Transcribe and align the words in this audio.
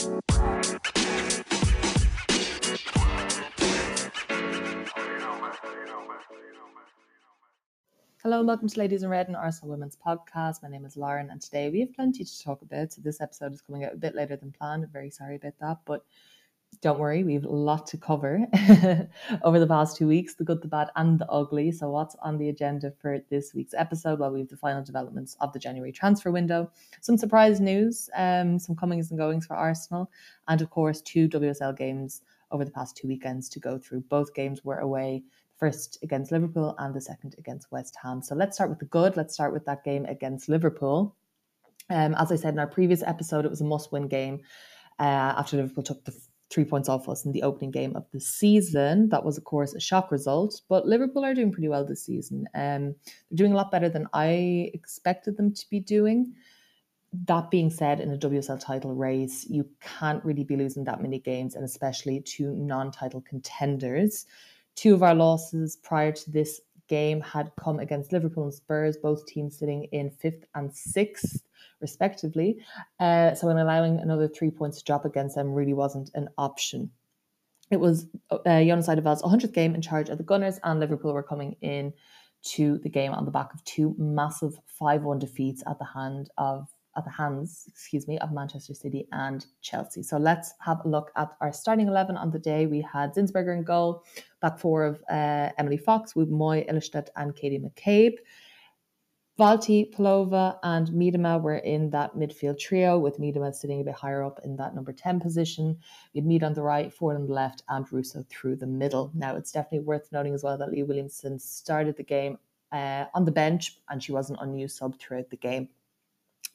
Hello 0.00 0.12
and 8.38 8.46
welcome 8.46 8.68
to 8.68 8.78
Ladies 8.78 9.02
in 9.02 9.10
Red 9.10 9.26
and 9.26 9.36
Arsenal 9.36 9.70
Women's 9.70 9.98
Podcast. 9.98 10.62
My 10.62 10.70
name 10.70 10.86
is 10.86 10.96
Lauren 10.96 11.28
and 11.28 11.38
today 11.42 11.68
we 11.68 11.80
have 11.80 11.92
plenty 11.92 12.24
to 12.24 12.42
talk 12.42 12.62
about. 12.62 12.94
So 12.94 13.02
this 13.02 13.20
episode 13.20 13.52
is 13.52 13.60
coming 13.60 13.84
out 13.84 13.92
a 13.92 13.96
bit 13.96 14.14
later 14.14 14.36
than 14.36 14.52
planned. 14.52 14.84
I'm 14.84 14.90
very 14.90 15.10
sorry 15.10 15.36
about 15.36 15.58
that, 15.60 15.80
but 15.84 16.06
don't 16.82 16.98
worry, 16.98 17.24
we 17.24 17.34
have 17.34 17.44
a 17.44 17.50
lot 17.50 17.86
to 17.88 17.98
cover 17.98 18.46
over 19.42 19.58
the 19.58 19.66
past 19.66 19.96
two 19.96 20.08
weeks 20.08 20.34
the 20.34 20.44
good, 20.44 20.62
the 20.62 20.68
bad, 20.68 20.88
and 20.96 21.18
the 21.18 21.28
ugly. 21.28 21.70
So, 21.72 21.90
what's 21.90 22.16
on 22.22 22.38
the 22.38 22.48
agenda 22.48 22.92
for 23.00 23.18
this 23.28 23.52
week's 23.54 23.74
episode? 23.74 24.18
Well, 24.18 24.32
we 24.32 24.40
have 24.40 24.48
the 24.48 24.56
final 24.56 24.82
developments 24.82 25.36
of 25.40 25.52
the 25.52 25.58
January 25.58 25.92
transfer 25.92 26.30
window, 26.30 26.70
some 27.02 27.18
surprise 27.18 27.60
news, 27.60 28.08
um, 28.16 28.58
some 28.58 28.76
comings 28.76 29.10
and 29.10 29.18
goings 29.18 29.46
for 29.46 29.56
Arsenal, 29.56 30.10
and 30.48 30.62
of 30.62 30.70
course, 30.70 31.02
two 31.02 31.28
WSL 31.28 31.76
games 31.76 32.22
over 32.50 32.64
the 32.64 32.70
past 32.70 32.96
two 32.96 33.08
weekends 33.08 33.48
to 33.50 33.60
go 33.60 33.78
through. 33.78 34.00
Both 34.00 34.34
games 34.34 34.64
were 34.64 34.78
away 34.78 35.22
first 35.58 35.98
against 36.02 36.32
Liverpool 36.32 36.74
and 36.78 36.94
the 36.94 37.00
second 37.00 37.34
against 37.36 37.70
West 37.70 37.94
Ham. 38.02 38.22
So 38.22 38.34
let's 38.34 38.56
start 38.56 38.70
with 38.70 38.78
the 38.78 38.86
good. 38.86 39.16
Let's 39.16 39.34
start 39.34 39.52
with 39.52 39.66
that 39.66 39.84
game 39.84 40.06
against 40.06 40.48
Liverpool. 40.48 41.14
Um, 41.90 42.14
as 42.14 42.32
I 42.32 42.36
said 42.36 42.54
in 42.54 42.58
our 42.58 42.66
previous 42.66 43.02
episode, 43.02 43.44
it 43.44 43.50
was 43.50 43.60
a 43.60 43.64
must 43.64 43.92
win 43.92 44.08
game 44.08 44.40
uh, 44.98 45.34
after 45.36 45.56
Liverpool 45.56 45.82
took 45.82 46.04
the 46.04 46.14
three 46.50 46.64
points 46.64 46.88
off 46.88 47.08
us 47.08 47.24
in 47.24 47.32
the 47.32 47.42
opening 47.42 47.70
game 47.70 47.94
of 47.94 48.04
the 48.12 48.20
season. 48.20 49.08
That 49.08 49.24
was, 49.24 49.38
of 49.38 49.44
course, 49.44 49.74
a 49.74 49.80
shock 49.80 50.10
result, 50.10 50.60
but 50.68 50.86
Liverpool 50.86 51.24
are 51.24 51.34
doing 51.34 51.52
pretty 51.52 51.68
well 51.68 51.84
this 51.84 52.04
season. 52.04 52.48
Um, 52.54 52.94
they're 53.30 53.36
doing 53.36 53.52
a 53.52 53.56
lot 53.56 53.70
better 53.70 53.88
than 53.88 54.08
I 54.12 54.70
expected 54.74 55.36
them 55.36 55.54
to 55.54 55.70
be 55.70 55.80
doing. 55.80 56.34
That 57.26 57.50
being 57.50 57.70
said, 57.70 58.00
in 58.00 58.12
a 58.12 58.18
WSL 58.18 58.60
title 58.60 58.94
race, 58.94 59.46
you 59.48 59.68
can't 59.80 60.24
really 60.24 60.44
be 60.44 60.56
losing 60.56 60.84
that 60.84 61.00
many 61.00 61.18
games, 61.20 61.54
and 61.54 61.64
especially 61.64 62.20
to 62.20 62.52
non 62.54 62.90
title 62.90 63.20
contenders. 63.20 64.26
Two 64.76 64.94
of 64.94 65.02
our 65.02 65.14
losses 65.14 65.76
prior 65.76 66.12
to 66.12 66.30
this 66.30 66.60
game 66.88 67.20
had 67.20 67.52
come 67.56 67.78
against 67.78 68.12
Liverpool 68.12 68.44
and 68.44 68.54
Spurs, 68.54 68.96
both 68.96 69.24
teams 69.26 69.58
sitting 69.58 69.84
in 69.92 70.10
fifth 70.10 70.44
and 70.54 70.74
sixth, 70.74 71.42
respectively. 71.80 72.58
Uh, 72.98 73.34
so, 73.34 73.48
in 73.48 73.58
allowing 73.58 73.98
another 73.98 74.28
three 74.28 74.50
points 74.50 74.78
to 74.78 74.84
drop 74.84 75.04
against 75.04 75.34
them 75.34 75.52
really 75.52 75.74
wasn't 75.74 76.10
an 76.14 76.28
option. 76.38 76.90
It 77.70 77.78
was 77.78 78.06
uh, 78.30 78.38
Jonas 78.44 78.88
Eidevall's 78.88 79.22
100th 79.22 79.52
game 79.52 79.74
in 79.74 79.82
charge 79.82 80.08
of 80.08 80.18
the 80.18 80.24
Gunners, 80.24 80.58
and 80.64 80.80
Liverpool 80.80 81.12
were 81.12 81.22
coming 81.22 81.56
in 81.60 81.92
to 82.42 82.78
the 82.78 82.88
game 82.88 83.12
on 83.12 83.24
the 83.24 83.30
back 83.30 83.52
of 83.54 83.62
two 83.64 83.94
massive 83.98 84.58
5 84.66 85.02
1 85.02 85.18
defeats 85.18 85.62
at 85.68 85.78
the 85.78 85.84
hand 85.84 86.30
of 86.38 86.68
at 86.96 87.04
the 87.04 87.10
hands, 87.10 87.66
excuse 87.68 88.08
me, 88.08 88.18
of 88.18 88.32
Manchester 88.32 88.74
City 88.74 89.06
and 89.12 89.46
Chelsea. 89.62 90.02
So 90.02 90.16
let's 90.16 90.54
have 90.60 90.84
a 90.84 90.88
look 90.88 91.12
at 91.16 91.30
our 91.40 91.52
starting 91.52 91.86
11 91.86 92.16
on 92.16 92.30
the 92.30 92.38
day. 92.38 92.66
We 92.66 92.80
had 92.80 93.14
Zinsberger 93.14 93.56
in 93.56 93.62
goal, 93.62 94.02
back 94.42 94.58
four 94.58 94.84
of 94.84 95.02
uh, 95.10 95.50
Emily 95.56 95.76
Fox, 95.76 96.14
Wubben-Moy, 96.14 96.66
Ilestedt 96.68 97.08
and 97.16 97.36
Katie 97.36 97.60
McCabe. 97.60 98.16
Walti, 99.40 99.90
Pelova, 99.90 100.58
and 100.62 100.88
Miedema 100.88 101.40
were 101.40 101.56
in 101.56 101.88
that 101.90 102.14
midfield 102.14 102.58
trio, 102.58 102.98
with 102.98 103.18
Miedema 103.18 103.54
sitting 103.54 103.80
a 103.80 103.84
bit 103.84 103.94
higher 103.94 104.22
up 104.22 104.38
in 104.44 104.54
that 104.56 104.74
number 104.74 104.92
10 104.92 105.18
position. 105.18 105.78
Had 106.14 106.26
Mead 106.26 106.42
on 106.42 106.52
the 106.52 106.60
right, 106.60 106.92
Ford 106.92 107.16
on 107.16 107.26
the 107.26 107.32
left, 107.32 107.62
and 107.70 107.90
Russo 107.90 108.22
through 108.28 108.56
the 108.56 108.66
middle. 108.66 109.10
Now, 109.14 109.36
it's 109.36 109.50
definitely 109.50 109.86
worth 109.86 110.12
noting 110.12 110.34
as 110.34 110.44
well 110.44 110.58
that 110.58 110.70
Leah 110.70 110.84
Williamson 110.84 111.38
started 111.38 111.96
the 111.96 112.02
game 112.02 112.36
uh, 112.70 113.06
on 113.14 113.24
the 113.24 113.32
bench 113.32 113.78
and 113.88 114.02
she 114.02 114.12
was 114.12 114.28
an 114.28 114.36
unused 114.40 114.76
sub 114.76 114.98
throughout 114.98 115.30
the 115.30 115.36
game. 115.38 115.70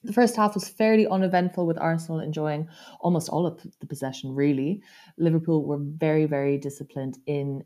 The 0.03 0.13
first 0.13 0.35
half 0.35 0.53
was 0.53 0.69
fairly 0.69 1.07
uneventful 1.07 1.65
with 1.65 1.79
Arsenal 1.79 2.19
enjoying 2.19 2.69
almost 2.99 3.29
all 3.29 3.47
of 3.47 3.65
the 3.79 3.87
possession, 3.87 4.35
really. 4.35 4.83
Liverpool 5.17 5.65
were 5.65 5.79
very, 5.79 6.25
very 6.27 6.59
disciplined 6.59 7.17
in 7.25 7.63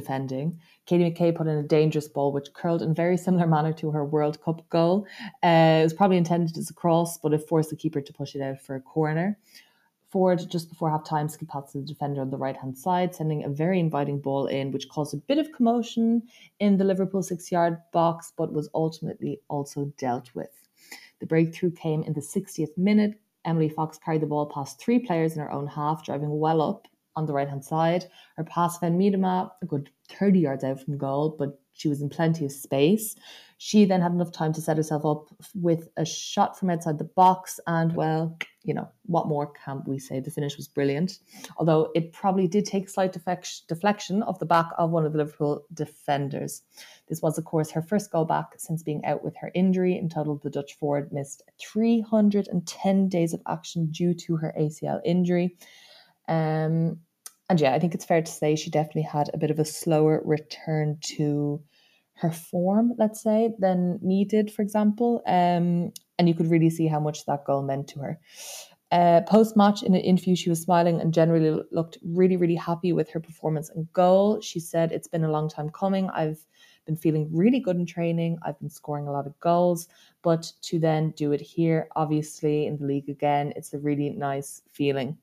defending. 0.00 0.60
Katie 0.86 1.10
McCabe 1.10 1.36
put 1.36 1.46
in 1.46 1.58
a 1.58 1.62
dangerous 1.62 2.08
ball, 2.08 2.32
which 2.32 2.52
curled 2.52 2.82
in 2.82 2.94
very 2.94 3.16
similar 3.16 3.46
manner 3.46 3.72
to 3.74 3.90
her 3.90 4.04
World 4.04 4.40
Cup 4.42 4.68
goal. 4.70 5.06
Uh, 5.42 5.80
it 5.80 5.82
was 5.84 5.94
probably 5.94 6.16
intended 6.16 6.56
as 6.56 6.70
a 6.70 6.74
cross, 6.74 7.18
but 7.18 7.32
it 7.32 7.48
forced 7.48 7.70
the 7.70 7.76
keeper 7.76 8.00
to 8.00 8.12
push 8.12 8.34
it 8.34 8.42
out 8.42 8.60
for 8.60 8.76
a 8.76 8.80
corner. 8.80 9.38
Ford, 10.10 10.40
just 10.48 10.70
before 10.70 10.90
half 10.90 11.04
time, 11.04 11.28
skipped 11.28 11.50
past 11.50 11.74
the 11.74 11.82
defender 11.82 12.22
on 12.22 12.30
the 12.30 12.38
right 12.38 12.56
hand 12.56 12.78
side, 12.78 13.14
sending 13.14 13.44
a 13.44 13.48
very 13.48 13.78
inviting 13.78 14.20
ball 14.20 14.46
in, 14.46 14.72
which 14.72 14.88
caused 14.88 15.12
a 15.12 15.18
bit 15.18 15.38
of 15.38 15.52
commotion 15.52 16.22
in 16.60 16.78
the 16.78 16.84
Liverpool 16.84 17.22
six 17.22 17.52
yard 17.52 17.76
box, 17.92 18.32
but 18.36 18.52
was 18.52 18.70
ultimately 18.74 19.40
also 19.48 19.92
dealt 19.98 20.34
with. 20.34 20.68
The 21.20 21.26
breakthrough 21.26 21.72
came 21.72 22.02
in 22.04 22.14
the 22.14 22.20
60th 22.20 22.78
minute. 22.78 23.20
Emily 23.44 23.68
Fox 23.68 23.98
carried 23.98 24.22
the 24.22 24.26
ball 24.26 24.46
past 24.46 24.80
three 24.80 24.98
players 24.98 25.34
in 25.34 25.40
her 25.40 25.52
own 25.52 25.66
half, 25.66 26.04
driving 26.04 26.38
well 26.38 26.62
up 26.62 26.88
on 27.18 27.26
the 27.26 27.32
right 27.32 27.48
hand 27.48 27.64
side. 27.64 28.04
Her 28.36 28.44
pass 28.44 28.78
found 28.78 28.98
Miedema 28.98 29.50
a 29.60 29.66
good 29.66 29.90
30 30.08 30.38
yards 30.38 30.62
out 30.62 30.80
from 30.80 30.96
goal, 30.96 31.34
but 31.36 31.60
she 31.72 31.88
was 31.88 32.00
in 32.00 32.08
plenty 32.08 32.44
of 32.44 32.52
space. 32.52 33.16
She 33.58 33.84
then 33.84 34.00
had 34.00 34.12
enough 34.12 34.30
time 34.30 34.52
to 34.52 34.60
set 34.60 34.76
herself 34.76 35.04
up 35.04 35.34
with 35.52 35.88
a 35.96 36.04
shot 36.04 36.56
from 36.56 36.70
outside 36.70 36.98
the 36.98 37.04
box, 37.04 37.58
and 37.66 37.92
well, 37.94 38.38
you 38.62 38.72
know, 38.72 38.88
what 39.06 39.26
more 39.26 39.52
can 39.52 39.82
we 39.84 39.98
say? 39.98 40.20
The 40.20 40.30
finish 40.30 40.56
was 40.56 40.68
brilliant, 40.68 41.18
although 41.56 41.90
it 41.96 42.12
probably 42.12 42.46
did 42.46 42.66
take 42.66 42.88
slight 42.88 43.12
deflection 43.12 44.22
off 44.22 44.38
the 44.38 44.46
back 44.46 44.66
of 44.78 44.90
one 44.90 45.04
of 45.04 45.12
the 45.12 45.18
Liverpool 45.18 45.64
defenders. 45.74 46.62
This 47.08 47.20
was, 47.20 47.36
of 47.36 47.46
course, 47.46 47.70
her 47.72 47.82
first 47.82 48.12
goal 48.12 48.24
back 48.24 48.54
since 48.58 48.84
being 48.84 49.04
out 49.04 49.24
with 49.24 49.34
her 49.40 49.50
injury. 49.54 49.98
In 49.98 50.08
total, 50.08 50.36
the 50.36 50.50
Dutch 50.50 50.74
forward 50.74 51.12
missed 51.12 51.42
310 51.60 53.08
days 53.08 53.34
of 53.34 53.42
action 53.48 53.86
due 53.90 54.14
to 54.14 54.36
her 54.36 54.54
ACL 54.56 55.00
injury. 55.04 55.56
Um, 56.28 57.00
and 57.48 57.60
yeah, 57.60 57.74
I 57.74 57.78
think 57.78 57.94
it's 57.94 58.04
fair 58.04 58.22
to 58.22 58.30
say 58.30 58.56
she 58.56 58.70
definitely 58.70 59.02
had 59.02 59.30
a 59.32 59.38
bit 59.38 59.50
of 59.50 59.58
a 59.58 59.64
slower 59.64 60.20
return 60.24 60.98
to 61.16 61.62
her 62.14 62.30
form, 62.30 62.92
let's 62.98 63.22
say, 63.22 63.50
than 63.58 63.98
Mead 64.02 64.28
did, 64.28 64.52
for 64.52 64.62
example. 64.62 65.22
Um, 65.26 65.92
and 66.18 66.28
you 66.28 66.34
could 66.34 66.50
really 66.50 66.70
see 66.70 66.88
how 66.88 67.00
much 67.00 67.24
that 67.26 67.44
goal 67.44 67.62
meant 67.62 67.88
to 67.88 68.00
her. 68.00 68.18
Uh, 68.90 69.20
Post 69.22 69.56
match 69.56 69.82
in 69.82 69.94
an 69.94 70.00
interview, 70.00 70.34
she 70.34 70.50
was 70.50 70.60
smiling 70.60 71.00
and 71.00 71.12
generally 71.12 71.62
looked 71.70 71.98
really, 72.02 72.36
really 72.36 72.54
happy 72.54 72.92
with 72.92 73.10
her 73.10 73.20
performance 73.20 73.70
and 73.70 73.90
goal. 73.92 74.40
She 74.40 74.60
said, 74.60 74.92
It's 74.92 75.08
been 75.08 75.24
a 75.24 75.30
long 75.30 75.48
time 75.48 75.70
coming. 75.70 76.08
I've 76.10 76.44
been 76.86 76.96
feeling 76.96 77.28
really 77.30 77.60
good 77.60 77.76
in 77.76 77.86
training. 77.86 78.38
I've 78.42 78.58
been 78.58 78.70
scoring 78.70 79.06
a 79.06 79.12
lot 79.12 79.26
of 79.26 79.38
goals, 79.40 79.88
but 80.22 80.50
to 80.62 80.78
then 80.78 81.12
do 81.16 81.32
it 81.32 81.40
here, 81.40 81.88
obviously, 81.96 82.66
in 82.66 82.78
the 82.78 82.86
league 82.86 83.10
again, 83.10 83.52
it's 83.56 83.74
a 83.74 83.78
really 83.78 84.10
nice 84.10 84.62
feeling. 84.72 85.18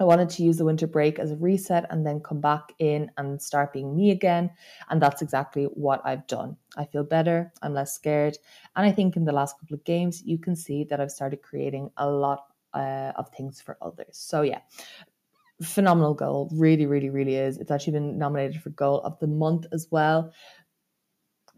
I 0.00 0.04
wanted 0.04 0.28
to 0.30 0.42
use 0.42 0.56
the 0.58 0.64
winter 0.64 0.86
break 0.86 1.18
as 1.18 1.32
a 1.32 1.36
reset 1.36 1.86
and 1.90 2.06
then 2.06 2.20
come 2.20 2.40
back 2.40 2.72
in 2.78 3.10
and 3.16 3.40
start 3.42 3.72
being 3.72 3.96
me 3.96 4.10
again. 4.10 4.50
And 4.90 5.02
that's 5.02 5.22
exactly 5.22 5.64
what 5.64 6.00
I've 6.04 6.26
done. 6.26 6.56
I 6.76 6.84
feel 6.84 7.04
better, 7.04 7.52
I'm 7.62 7.74
less 7.74 7.94
scared. 7.94 8.38
And 8.76 8.86
I 8.86 8.92
think 8.92 9.16
in 9.16 9.24
the 9.24 9.32
last 9.32 9.58
couple 9.58 9.74
of 9.74 9.84
games, 9.84 10.22
you 10.24 10.38
can 10.38 10.54
see 10.54 10.84
that 10.84 11.00
I've 11.00 11.10
started 11.10 11.42
creating 11.42 11.90
a 11.96 12.08
lot 12.08 12.46
uh, 12.74 13.12
of 13.16 13.28
things 13.30 13.60
for 13.60 13.76
others. 13.82 14.16
So, 14.16 14.42
yeah, 14.42 14.60
phenomenal 15.62 16.14
goal. 16.14 16.48
Really, 16.52 16.86
really, 16.86 17.10
really 17.10 17.34
is. 17.34 17.58
It's 17.58 17.70
actually 17.70 17.94
been 17.94 18.18
nominated 18.18 18.62
for 18.62 18.70
goal 18.70 19.00
of 19.02 19.18
the 19.18 19.26
month 19.26 19.66
as 19.72 19.88
well. 19.90 20.32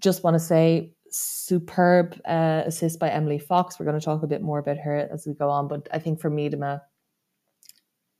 Just 0.01 0.25
want 0.25 0.34
to 0.34 0.41
say, 0.41 0.95
superb 1.11 2.19
uh, 2.25 2.62
assist 2.65 2.99
by 2.99 3.11
Emily 3.11 3.39
Fox. 3.39 3.78
We're 3.78 3.87
going 3.87 3.99
to 3.99 4.05
talk 4.05 4.22
a 4.22 4.28
bit 4.28 4.43
more 4.43 4.61
about 4.61 4.78
her 4.78 5.09
as 5.12 5.27
we 5.27 5.34
go 5.34 5.51
on. 5.51 5.69
But 5.69 5.89
I 5.93 5.99
think 5.99 6.21
for 6.21 6.31
me, 6.31 6.49
Miedema, 6.49 6.81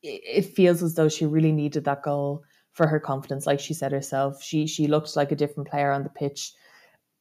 it 0.03 0.43
feels 0.43 0.83
as 0.83 0.95
though 0.95 1.09
she 1.09 1.27
really 1.27 1.53
needed 1.53 1.85
that 1.85 2.03
goal 2.03 2.45
for 2.73 2.87
her 2.87 3.01
confidence. 3.01 3.47
Like 3.47 3.61
she 3.61 3.75
said 3.75 3.93
herself, 3.93 4.43
she 4.43 4.67
she 4.67 4.87
looked 4.87 5.17
like 5.17 5.33
a 5.33 5.37
different 5.37 5.69
player 5.69 5.93
on 5.93 6.03
the 6.03 6.11
pitch 6.11 6.53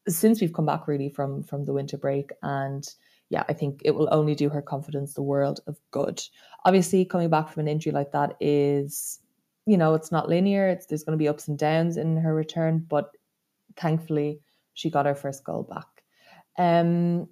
since 0.07 0.41
we've 0.41 0.53
come 0.53 0.65
back 0.65 0.87
really 0.87 1.09
from 1.09 1.43
from 1.43 1.65
the 1.65 1.73
winter 1.73 1.97
break. 1.97 2.31
And 2.41 2.87
yeah, 3.29 3.43
I 3.47 3.53
think 3.53 3.81
it 3.83 3.91
will 3.91 4.09
only 4.11 4.35
do 4.35 4.49
her 4.49 4.61
confidence 4.61 5.13
the 5.13 5.21
world 5.21 5.59
of 5.67 5.79
good. 5.91 6.21
Obviously, 6.65 7.05
coming 7.05 7.29
back 7.29 7.49
from 7.49 7.61
an 7.61 7.67
injury 7.67 7.91
like 7.91 8.11
that 8.11 8.35
is, 8.39 9.19
you 9.65 9.77
know, 9.77 9.93
it's 9.93 10.11
not 10.11 10.29
linear. 10.29 10.67
It's 10.67 10.85
there's 10.87 11.03
going 11.03 11.17
to 11.17 11.21
be 11.21 11.27
ups 11.27 11.47
and 11.47 11.57
downs 11.57 11.97
in 11.97 12.17
her 12.17 12.33
return, 12.33 12.85
but 12.89 13.11
thankfully 13.75 14.41
she 14.73 14.89
got 14.89 15.05
her 15.05 15.15
first 15.15 15.43
goal 15.43 15.63
back. 15.63 15.87
Um, 16.57 17.27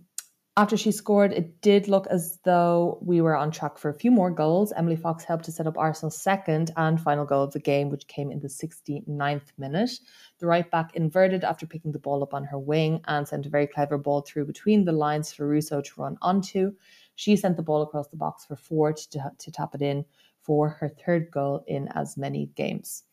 after 0.58 0.76
she 0.76 0.92
scored, 0.92 1.34
it 1.34 1.62
did 1.62 1.88
look 1.88 2.08
as 2.08 2.40
though 2.44 2.98
we 3.00 3.22
were 3.22 3.36
on 3.36 3.52
track 3.52 3.78
for 3.78 3.90
a 3.90 3.94
few 3.94 4.10
more 4.10 4.32
goals. 4.32 4.74
Emily 4.76 4.96
Fox 4.96 5.24
helped 5.24 5.46
to 5.46 5.52
set 5.52 5.68
up 5.68 5.78
Arsenal's 5.78 6.20
second 6.20 6.72
and 6.76 7.00
final 7.00 7.26
goal 7.26 7.44
of 7.44 7.54
the 7.54 7.60
game, 7.60 7.92
which 7.92 8.08
came 8.08 8.32
in 8.32 8.40
the 8.40 8.48
69th 8.48 9.52
minute. 9.60 9.92
The 10.40 10.48
right 10.48 10.70
back 10.72 10.96
inverted 10.96 11.44
after 11.44 11.68
picking 11.68 11.92
the 11.92 12.00
ball 12.00 12.24
up 12.24 12.34
on 12.34 12.44
her 12.46 12.58
wing 12.58 13.02
and 13.06 13.28
sent 13.28 13.46
a 13.46 13.50
very 13.50 13.68
clever 13.68 14.00
ball 14.00 14.22
through 14.22 14.46
between 14.46 14.84
the 14.84 14.92
lines 14.92 15.32
for 15.32 15.48
Russo 15.48 15.80
to 15.80 16.02
run 16.02 16.18
onto. 16.24 16.72
She 17.14 17.36
sent 17.36 17.56
the 17.56 17.62
ball 17.62 17.84
across 17.84 18.08
the 18.08 18.18
box 18.18 18.44
for 18.44 18.56
Ford 18.56 18.98
to, 19.12 19.32
to 19.38 19.52
tap 19.52 19.76
it 19.76 19.84
in 19.84 20.06
for 20.42 20.70
her 20.70 20.90
third 20.90 21.30
goal 21.30 21.64
in 21.68 21.88
as 21.90 22.18
many 22.18 22.48
games. 22.56 23.04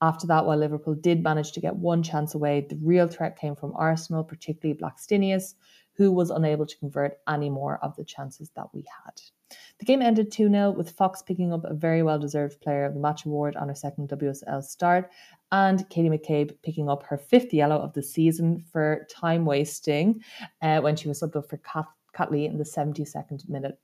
After 0.00 0.26
that, 0.26 0.44
while 0.44 0.58
Liverpool 0.58 0.94
did 0.94 1.22
manage 1.22 1.52
to 1.52 1.60
get 1.60 1.76
one 1.76 2.02
chance 2.02 2.34
away, 2.34 2.66
the 2.68 2.78
real 2.82 3.08
threat 3.08 3.38
came 3.38 3.56
from 3.56 3.72
Arsenal, 3.74 4.24
particularly 4.24 4.78
Blackstenius, 4.78 5.54
who 5.96 6.10
was 6.10 6.30
unable 6.30 6.66
to 6.66 6.78
convert 6.78 7.18
any 7.28 7.48
more 7.48 7.78
of 7.82 7.96
the 7.96 8.04
chances 8.04 8.50
that 8.56 8.66
we 8.72 8.84
had. 9.04 9.20
The 9.78 9.84
game 9.84 10.02
ended 10.02 10.32
2 10.32 10.48
0 10.48 10.72
with 10.72 10.90
Fox 10.90 11.22
picking 11.22 11.52
up 11.52 11.64
a 11.64 11.74
very 11.74 12.02
well 12.02 12.18
deserved 12.18 12.60
Player 12.60 12.84
of 12.84 12.94
the 12.94 13.00
Match 13.00 13.24
award 13.24 13.56
on 13.56 13.68
her 13.68 13.74
second 13.74 14.08
WSL 14.08 14.62
start, 14.62 15.10
and 15.52 15.88
Katie 15.90 16.08
McCabe 16.08 16.56
picking 16.62 16.88
up 16.88 17.02
her 17.04 17.18
fifth 17.18 17.52
yellow 17.52 17.76
of 17.76 17.92
the 17.92 18.02
season 18.02 18.64
for 18.72 19.06
time 19.10 19.44
wasting 19.44 20.22
uh, 20.62 20.80
when 20.80 20.96
she 20.96 21.08
was 21.08 21.20
subbed 21.20 21.36
up 21.36 21.48
for 21.48 21.58
Kat, 21.58 21.86
Catley 22.16 22.46
in 22.46 22.58
the 22.58 22.64
72nd 22.64 23.48
minute 23.48 23.78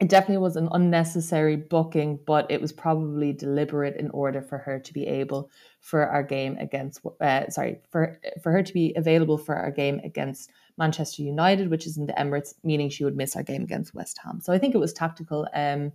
it 0.00 0.08
definitely 0.08 0.38
was 0.38 0.56
an 0.56 0.68
unnecessary 0.72 1.56
booking, 1.56 2.18
but 2.26 2.50
it 2.50 2.60
was 2.60 2.72
probably 2.72 3.34
deliberate 3.34 3.96
in 3.96 4.10
order 4.10 4.40
for 4.40 4.56
her 4.56 4.78
to 4.80 4.92
be 4.94 5.06
able 5.06 5.50
for 5.80 6.06
our 6.06 6.22
game 6.22 6.56
against, 6.58 7.02
uh, 7.20 7.48
sorry, 7.50 7.80
for 7.90 8.18
for 8.42 8.50
her 8.50 8.62
to 8.62 8.72
be 8.72 8.94
available 8.96 9.36
for 9.36 9.54
our 9.54 9.70
game 9.70 10.00
against 10.02 10.50
Manchester 10.78 11.22
United, 11.22 11.68
which 11.70 11.86
is 11.86 11.98
in 11.98 12.06
the 12.06 12.14
Emirates, 12.14 12.54
meaning 12.64 12.88
she 12.88 13.04
would 13.04 13.16
miss 13.16 13.36
our 13.36 13.42
game 13.42 13.62
against 13.62 13.94
West 13.94 14.18
Ham. 14.24 14.40
So 14.40 14.54
I 14.54 14.58
think 14.58 14.74
it 14.74 14.78
was 14.78 14.94
tactical, 14.94 15.46
um, 15.54 15.92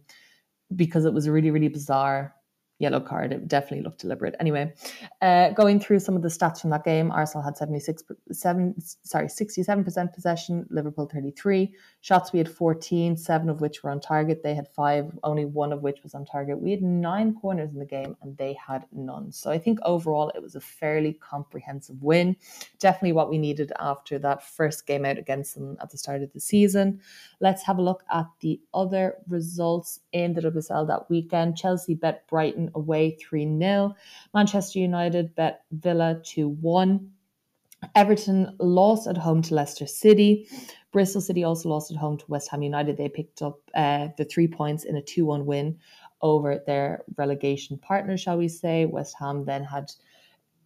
because 0.75 1.06
it 1.06 1.13
was 1.13 1.25
a 1.25 1.31
really 1.31 1.52
really 1.52 1.68
bizarre 1.68 2.36
yellow 2.80 3.00
card. 3.00 3.31
It 3.31 3.48
definitely 3.48 3.81
looked 3.81 4.01
deliberate. 4.01 4.36
Anyway, 4.39 4.74
uh, 5.22 5.51
going 5.51 5.80
through 5.80 6.00
some 6.00 6.16
of 6.16 6.22
the 6.22 6.27
stats 6.27 6.60
from 6.60 6.72
that 6.72 6.83
game, 6.83 7.10
Arsenal 7.12 7.44
had 7.44 7.56
76, 7.56 8.04
seven, 8.31 8.75
sorry, 8.80 9.27
67% 9.27 10.13
possession, 10.13 10.66
Liverpool 10.69 11.10
33. 11.12 11.74
Shots 12.01 12.33
we 12.33 12.39
had 12.39 12.50
14, 12.50 13.16
seven 13.16 13.50
of 13.50 13.62
which 13.62 13.81
were 13.81 13.92
on 13.92 14.01
target. 14.01 14.44
They 14.44 14.54
had 14.54 14.68
five, 14.75 15.12
only 15.24 15.45
one 15.45 15.72
of 15.72 15.81
which 15.81 16.04
was 16.04 16.13
on 16.13 16.25
target. 16.25 16.60
We 16.60 16.72
had 16.72 16.81
nine 16.81 17.36
corners 17.36 17.72
in 17.72 17.80
the 17.80 17.86
game 17.86 18.18
and 18.22 18.38
they 18.38 18.54
had 18.54 18.86
none. 18.92 19.31
So 19.31 19.51
I 19.51 19.57
think 19.57 19.80
overall 19.83 20.31
it 20.36 20.42
was 20.42 20.56
a 20.56 20.62
fairly 20.62 21.13
comprehensive 21.13 22.01
win. 22.04 22.36
Definitely 22.80 23.13
what 23.13 23.30
we 23.30 23.38
needed 23.38 23.71
after 23.80 24.19
that 24.19 24.44
first 24.44 24.86
game 24.86 25.06
out 25.06 25.18
against 25.18 25.56
them 25.56 25.78
at 25.81 25.92
the 25.92 25.98
start 25.98 26.21
of 26.24 26.33
the 26.33 26.39
season. 26.39 27.00
Let's 27.39 27.63
have 27.63 27.78
a 27.78 27.81
look 27.81 28.04
at 28.12 28.25
the 28.42 28.60
other 28.74 29.16
results 29.30 30.01
in 30.12 30.33
the 30.33 30.42
WSL 30.42 30.88
that 30.88 31.10
weekend. 31.10 31.57
Chelsea 31.57 31.95
bet 31.95 32.28
Brighton 32.28 32.65
away 32.74 33.18
3 33.22 33.58
0. 33.60 33.96
Manchester 34.34 34.80
United 34.80 35.36
bet 35.36 35.62
Villa 35.72 36.22
2 36.24 36.48
1. 36.48 37.12
Everton 37.94 38.56
lost 38.60 39.08
at 39.08 39.18
home 39.18 39.42
to 39.44 39.54
Leicester 39.54 39.86
City. 39.86 40.48
Bristol 40.92 41.22
City 41.22 41.44
also 41.44 41.70
lost 41.70 41.92
at 41.92 41.98
home 41.98 42.18
to 42.18 42.26
West 42.28 42.50
Ham 42.50 42.64
United. 42.64 42.98
They 42.98 43.10
picked 43.10 43.42
up 43.42 43.60
uh, 43.76 44.08
the 44.18 44.26
three 44.26 44.48
points 44.48 44.86
in 44.86 44.96
a 44.96 45.02
2 45.02 45.26
1 45.26 45.46
win 45.46 45.78
over 46.22 46.64
their 46.66 47.04
relegation 47.18 47.78
partner, 47.78 48.18
shall 48.18 48.38
we 48.38 48.48
say. 48.48 48.86
West 48.86 49.16
Ham 49.20 49.46
then 49.46 49.64
had 49.64 49.92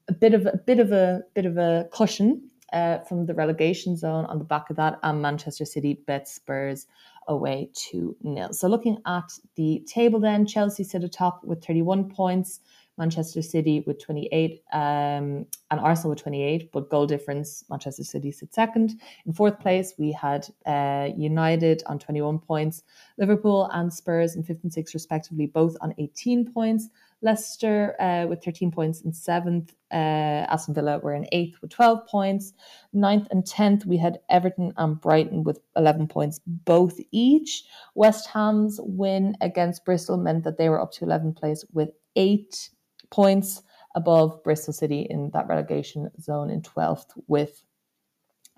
a 0.08 0.14
bit 0.14 0.34
of 0.34 0.46
a 0.46 0.58
bit 0.66 0.80
of 0.80 0.92
a 0.92 1.22
bit 1.34 1.46
of 1.46 1.58
a 1.58 1.88
cushion 1.92 2.50
uh, 2.74 3.00
from 3.00 3.26
the 3.26 3.34
relegation 3.34 3.98
zone 3.98 4.26
on 4.26 4.40
the 4.40 4.46
back 4.46 4.70
of 4.70 4.76
that, 4.76 5.00
and 5.04 5.22
Manchester 5.22 5.66
City 5.66 6.02
bet 6.06 6.28
Spurs 6.28 6.88
away 7.30 7.70
to 7.74 8.16
nil. 8.22 8.52
So 8.52 8.68
looking 8.68 8.98
at 9.06 9.32
the 9.56 9.86
table, 9.88 10.20
then 10.20 10.46
Chelsea 10.46 10.84
sit 10.84 11.04
atop 11.04 11.44
with 11.44 11.64
31 11.64 12.10
points. 12.10 12.60
Manchester 13.00 13.42
City 13.42 13.82
with 13.88 13.98
28 14.04 14.62
um, 14.74 15.46
and 15.72 15.80
Arsenal 15.80 16.10
with 16.10 16.22
28, 16.22 16.70
but 16.74 16.90
goal 16.90 17.08
difference, 17.08 17.64
Manchester 17.70 18.04
City 18.04 18.30
sit 18.30 18.54
second. 18.54 19.00
In 19.26 19.32
fourth 19.32 19.58
place, 19.60 19.94
we 19.98 20.12
had 20.12 20.46
uh, 20.66 21.08
United 21.18 21.82
on 21.86 21.98
21 21.98 22.40
points, 22.40 22.84
Liverpool 23.18 23.70
and 23.72 23.92
Spurs 23.92 24.36
in 24.36 24.44
fifth 24.44 24.64
and 24.64 24.74
sixth, 24.74 24.94
respectively, 24.94 25.48
both 25.48 25.78
on 25.80 25.96
18 25.98 26.52
points. 26.52 26.90
Leicester 27.22 27.96
uh, 28.00 28.26
with 28.28 28.44
13 28.44 28.72
points 28.72 29.02
in 29.02 29.14
seventh. 29.14 29.74
Uh, 29.92 30.46
Aston 30.48 30.74
Villa 30.74 31.00
were 31.00 31.14
in 31.14 31.28
eighth 31.32 31.62
with 31.62 31.72
12 31.72 32.08
points. 32.08 32.54
Ninth 32.94 33.28
and 33.32 33.44
10th, 33.44 33.86
we 33.86 33.98
had 33.98 34.20
Everton 34.30 34.74
and 34.78 35.00
Brighton 35.00 35.44
with 35.44 35.60
11 35.76 36.08
points 36.08 36.40
both 36.46 37.00
each. 37.12 37.64
West 37.96 38.28
Ham's 38.30 38.80
win 38.82 39.36
against 39.42 39.86
Bristol 39.86 40.18
meant 40.18 40.44
that 40.44 40.58
they 40.58 40.70
were 40.70 40.82
up 40.82 40.92
to 40.94 41.06
11th 41.06 41.38
place 41.38 41.66
with 41.74 41.90
eight 42.16 42.70
points 43.10 43.64
above 43.96 44.44
Bristol 44.44 44.74
City 44.74 45.08
in 45.10 45.32
that 45.34 45.48
relegation 45.48 46.10
zone 46.22 46.50
in 46.50 46.62
12th 46.62 47.08
with 47.28 47.64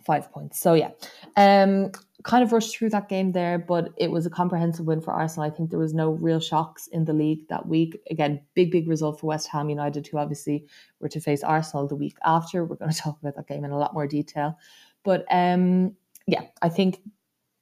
five 0.06 0.32
points. 0.32 0.60
So 0.60 0.74
yeah, 0.74 0.92
um, 1.38 1.92
kind 2.24 2.44
of 2.44 2.52
rushed 2.52 2.76
through 2.76 2.90
that 2.90 3.10
game 3.10 3.32
there, 3.32 3.58
but 3.58 3.90
it 3.98 4.12
was 4.12 4.26
a 4.26 4.30
comprehensive 4.30 4.86
win 4.86 5.02
for 5.02 5.12
Arsenal. 5.12 5.48
I 5.48 5.50
think 5.50 5.70
there 5.70 5.80
was 5.80 5.94
no 5.94 6.12
real 6.12 6.40
shocks 6.40 6.88
in 6.88 7.06
the 7.06 7.14
league 7.14 7.48
that 7.48 7.68
week. 7.68 8.00
Again, 8.10 8.42
big 8.54 8.72
big 8.72 8.88
result 8.88 9.20
for 9.20 9.28
West 9.28 9.48
Ham 9.48 9.70
United, 9.70 10.08
who 10.08 10.18
obviously 10.18 10.66
were 11.00 11.10
to 11.10 11.20
face 11.20 11.44
Arsenal 11.44 11.88
the 11.88 11.96
week 11.96 12.18
after. 12.26 12.66
We're 12.66 12.76
going 12.76 12.92
to 12.94 12.98
talk 12.98 13.20
about 13.20 13.36
that 13.36 13.48
game 13.48 13.66
in 13.66 13.72
a 13.72 13.78
lot 13.78 13.94
more 13.94 14.08
detail, 14.08 14.58
but 15.04 15.26
um, 15.32 15.96
yeah, 16.28 16.44
I 16.62 16.70
think 16.70 17.00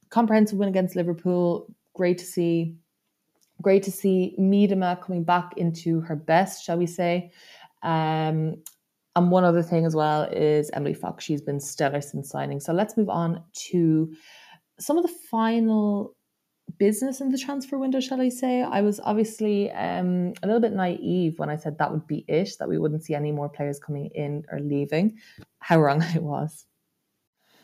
comprehensive 0.10 0.58
win 0.58 0.70
against 0.70 0.96
Liverpool. 0.96 1.74
Great 1.94 2.18
to 2.20 2.26
see. 2.26 2.76
Great 3.62 3.84
to 3.84 3.92
see 3.92 4.36
Miedema 4.40 5.02
coming 5.02 5.24
back 5.24 5.54
into 5.58 6.00
her 6.02 6.16
best, 6.16 6.64
shall 6.64 6.78
we 6.78 6.86
say. 6.86 7.32
Um, 7.84 8.56
and 9.16 9.32
one 9.32 9.44
other 9.44 9.64
thing 9.64 9.86
as 9.86 9.96
well 9.96 10.24
is 10.24 10.70
Emily 10.72 10.94
Fox. 10.94 11.26
She's 11.26 11.42
been 11.42 11.60
stellar 11.60 12.00
since 12.00 12.30
signing. 12.30 12.60
So 12.60 12.72
let's 12.72 12.96
move 12.96 13.10
on 13.10 13.44
to 13.54 14.14
some 14.80 14.98
of 14.98 15.04
the 15.04 15.14
final 15.30 16.16
business 16.78 17.22
in 17.22 17.32
the 17.32 17.38
transfer 17.38 17.78
window, 17.78 18.00
shall 18.00 18.22
I 18.22 18.30
say? 18.30 18.62
I 18.62 18.82
was 18.82 19.00
obviously 19.04 19.72
um, 19.72 20.34
a 20.44 20.48
little 20.48 20.62
bit 20.62 20.74
naive 20.74 21.40
when 21.40 21.50
I 21.50 21.56
said 21.56 21.78
that 21.78 21.92
would 21.92 22.08
be 22.08 22.26
it, 22.28 22.52
that 22.60 22.70
we 22.70 22.78
wouldn't 22.78 23.04
see 23.04 23.16
any 23.16 23.32
more 23.32 23.50
players 23.50 23.80
coming 23.80 24.10
in 24.14 24.46
or 24.52 24.60
leaving. 24.60 25.18
How 25.60 25.80
wrong 25.80 26.02
I 26.02 26.20
was. 26.20 26.66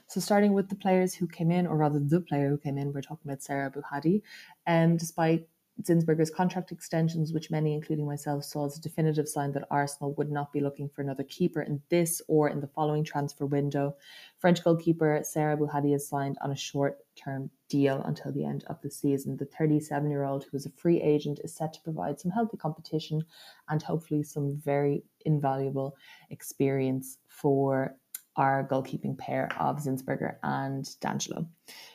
So, 0.08 0.20
starting 0.20 0.54
with 0.54 0.70
the 0.70 0.76
players 0.76 1.16
who 1.16 1.28
came 1.28 1.52
in, 1.52 1.66
or 1.66 1.78
rather 1.78 2.00
the 2.00 2.22
player 2.22 2.50
who 2.50 2.58
came 2.58 2.78
in, 2.78 2.94
we're 2.94 3.02
talking 3.02 3.26
about 3.26 3.42
Sarah 3.42 3.72
Bouhaddi. 3.72 4.22
And 4.68 4.92
um, 4.92 4.98
despite 4.98 5.48
Zinsberger's 5.82 6.30
contract 6.30 6.72
extensions, 6.72 7.34
which 7.34 7.52
many, 7.52 7.74
including 7.74 8.06
myself, 8.06 8.44
saw 8.46 8.66
as 8.66 8.78
a 8.78 8.82
definitive 8.82 9.28
sign 9.28 9.52
that 9.52 9.68
Arsenal 9.70 10.14
would 10.14 10.32
not 10.32 10.54
be 10.54 10.62
looking 10.62 10.88
for 10.88 11.02
another 11.02 11.24
keeper 11.24 11.62
in 11.62 11.82
this 11.90 12.22
or 12.28 12.50
in 12.50 12.62
the 12.62 12.68
following 12.68 13.04
transfer 13.04 13.46
window. 13.46 13.96
French 14.40 14.64
goalkeeper 14.64 15.22
Sarah 15.24 15.58
Bouhaddi 15.58 15.94
is 15.94 16.08
signed 16.08 16.38
on 16.42 16.52
a 16.52 16.56
short 16.56 17.00
term 17.16 17.50
deal 17.68 18.02
until 18.04 18.32
the 18.32 18.46
end 18.46 18.64
of 18.68 18.82
the 18.82 18.90
season. 18.90 19.38
The 19.38 19.46
37 19.46 20.10
year 20.10 20.24
old, 20.24 20.46
who 20.46 20.56
is 20.56 20.66
a 20.66 20.72
free 20.72 21.02
agent, 21.02 21.40
is 21.44 21.54
set 21.54 21.74
to 21.74 21.82
provide 21.82 22.20
some 22.20 22.32
healthy 22.32 22.58
competition 22.58 23.26
and 23.70 23.82
hopefully 23.82 24.24
some 24.24 24.56
very 24.58 25.04
invaluable 25.26 25.98
experience 26.30 27.18
for 27.28 27.96
our 28.36 28.68
goalkeeping 28.68 29.18
pair 29.18 29.50
of 29.60 29.78
Zinsberger 29.78 30.36
and 30.44 30.88
D'Angelo. 31.00 31.48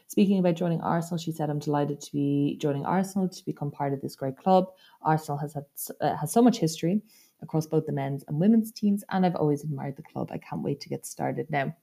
Speaking 0.06 0.38
about 0.38 0.56
joining 0.56 0.80
Arsenal, 0.80 1.18
she 1.18 1.32
said, 1.32 1.50
"I'm 1.50 1.58
delighted 1.58 2.00
to 2.00 2.12
be 2.12 2.56
joining 2.60 2.84
Arsenal 2.84 3.28
to 3.28 3.44
become 3.44 3.70
part 3.70 3.92
of 3.92 4.00
this 4.00 4.16
great 4.16 4.36
club. 4.36 4.72
Arsenal 5.02 5.38
has 5.38 5.54
had 5.54 5.64
uh, 6.00 6.16
has 6.16 6.32
so 6.32 6.42
much 6.42 6.58
history 6.58 7.02
across 7.42 7.66
both 7.66 7.86
the 7.86 7.92
men's 7.92 8.24
and 8.26 8.40
women's 8.40 8.72
teams, 8.72 9.04
and 9.10 9.24
I've 9.24 9.36
always 9.36 9.64
admired 9.64 9.96
the 9.96 10.02
club. 10.02 10.30
I 10.32 10.38
can't 10.38 10.62
wait 10.62 10.80
to 10.80 10.88
get 10.88 11.06
started 11.06 11.48
now." 11.50 11.74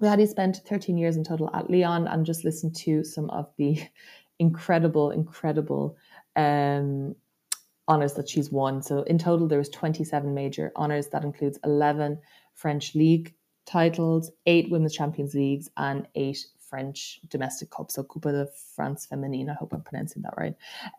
Bouhaddi 0.00 0.26
spent 0.26 0.62
13 0.66 0.96
years 0.96 1.16
in 1.16 1.24
total 1.24 1.50
at 1.54 1.70
Lyon 1.70 2.06
and 2.06 2.24
just 2.24 2.44
listened 2.44 2.74
to 2.76 3.04
some 3.04 3.28
of 3.30 3.52
the 3.58 3.78
incredible, 4.38 5.10
incredible 5.10 5.96
um, 6.36 7.14
honors 7.86 8.14
that 8.14 8.28
she's 8.28 8.50
won. 8.50 8.82
So 8.82 9.02
in 9.02 9.18
total, 9.18 9.46
there 9.46 9.58
was 9.58 9.68
27 9.68 10.32
major 10.32 10.72
honors. 10.74 11.08
That 11.08 11.24
includes 11.24 11.58
11 11.64 12.18
French 12.54 12.94
league 12.94 13.34
titles, 13.70 14.30
eight 14.46 14.70
Women's 14.70 14.94
Champions 14.94 15.34
Leagues, 15.34 15.70
and 15.76 16.06
eight 16.14 16.44
French 16.70 17.20
domestic 17.28 17.70
cups, 17.70 17.94
so 17.94 18.04
Coupe 18.04 18.22
de 18.22 18.46
France 18.74 19.04
Feminine. 19.06 19.50
I 19.50 19.54
hope 19.54 19.72
I'm 19.72 19.82
pronouncing 19.82 20.22
that 20.22 20.34
right. 20.36 20.54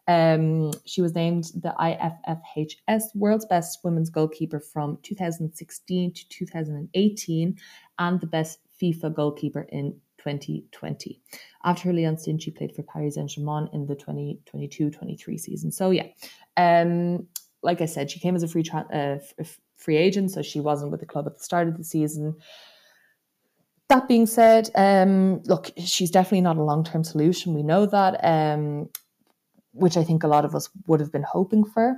Um, 0.07 0.71
she 0.85 1.01
was 1.01 1.15
named 1.15 1.45
the 1.55 1.73
IFFHS 1.79 3.15
World's 3.15 3.45
Best 3.45 3.79
Women's 3.83 4.09
Goalkeeper 4.09 4.59
from 4.59 4.97
2016 5.01 6.13
to 6.13 6.27
2018 6.27 7.57
and 7.99 8.19
the 8.19 8.27
best 8.27 8.59
FIFA 8.81 9.15
goalkeeper 9.15 9.65
in 9.69 9.93
2020. 10.17 11.21
After 11.63 11.89
her 11.89 11.93
Lyon 11.93 12.17
stint, 12.17 12.41
she 12.41 12.51
played 12.51 12.75
for 12.75 12.83
Paris 12.83 13.15
Saint 13.15 13.29
Germain 13.29 13.69
in 13.73 13.85
the 13.85 13.95
2022 13.95 14.91
23 14.91 15.37
season. 15.37 15.71
So, 15.71 15.91
yeah, 15.91 16.07
um, 16.57 17.27
like 17.63 17.81
I 17.81 17.85
said, 17.85 18.11
she 18.11 18.19
came 18.19 18.35
as 18.35 18.43
a 18.43 18.47
free 18.47 18.63
tra- 18.63 19.19
uh, 19.39 19.43
free 19.81 19.97
agent, 19.97 20.31
so 20.31 20.41
she 20.41 20.59
wasn't 20.59 20.91
with 20.91 20.99
the 20.99 21.05
club 21.05 21.27
at 21.27 21.37
the 21.37 21.43
start 21.43 21.67
of 21.67 21.77
the 21.77 21.83
season. 21.83 22.35
That 23.89 24.07
being 24.07 24.25
said, 24.25 24.69
um, 24.75 25.41
look, 25.43 25.71
she's 25.77 26.11
definitely 26.11 26.41
not 26.41 26.57
a 26.57 26.63
long 26.63 26.83
term 26.83 27.03
solution. 27.03 27.53
We 27.53 27.63
know 27.63 27.85
that, 27.87 28.23
um, 28.23 28.89
which 29.73 29.97
I 29.97 30.03
think 30.03 30.23
a 30.23 30.27
lot 30.27 30.45
of 30.45 30.55
us 30.55 30.69
would 30.87 30.99
have 31.01 31.11
been 31.11 31.23
hoping 31.23 31.65
for. 31.65 31.97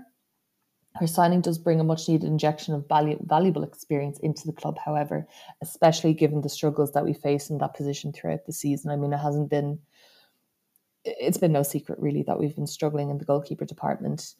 Her 0.95 1.07
signing 1.07 1.41
does 1.41 1.57
bring 1.57 1.79
a 1.79 1.83
much 1.83 2.07
needed 2.07 2.27
injection 2.27 2.75
of 2.75 2.87
value, 2.87 3.17
valuable 3.21 3.63
experience 3.63 4.19
into 4.19 4.45
the 4.45 4.53
club, 4.53 4.77
however, 4.83 5.27
especially 5.61 6.13
given 6.13 6.41
the 6.41 6.49
struggles 6.49 6.91
that 6.93 7.03
we 7.03 7.13
face 7.13 7.49
in 7.49 7.57
that 7.59 7.75
position 7.75 8.13
throughout 8.13 8.45
the 8.45 8.53
season. 8.53 8.91
I 8.91 8.95
mean, 8.95 9.11
it 9.11 9.17
hasn't 9.17 9.49
been, 9.49 9.79
it's 11.05 11.37
been 11.37 11.51
no 11.51 11.63
secret 11.63 11.99
really 11.99 12.23
that 12.23 12.39
we've 12.39 12.55
been 12.55 12.67
struggling 12.67 13.09
in 13.09 13.17
the 13.17 13.25
goalkeeper 13.25 13.65
department. 13.65 14.33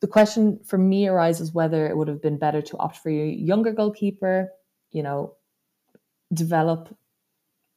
The 0.00 0.06
question 0.06 0.60
for 0.64 0.78
me 0.78 1.08
arises 1.08 1.52
whether 1.52 1.86
it 1.86 1.96
would 1.96 2.08
have 2.08 2.22
been 2.22 2.38
better 2.38 2.62
to 2.62 2.78
opt 2.78 2.98
for 2.98 3.10
a 3.10 3.28
younger 3.28 3.72
goalkeeper, 3.72 4.50
you 4.90 5.02
know, 5.02 5.34
develop 6.32 6.96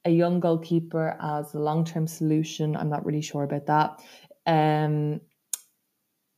a 0.05 0.09
young 0.09 0.39
goalkeeper 0.39 1.17
as 1.21 1.53
a 1.53 1.59
long 1.59 1.83
term 1.83 2.07
solution. 2.07 2.75
I'm 2.75 2.89
not 2.89 3.05
really 3.05 3.21
sure 3.21 3.43
about 3.43 3.65
that. 3.67 4.01
Um, 4.45 5.21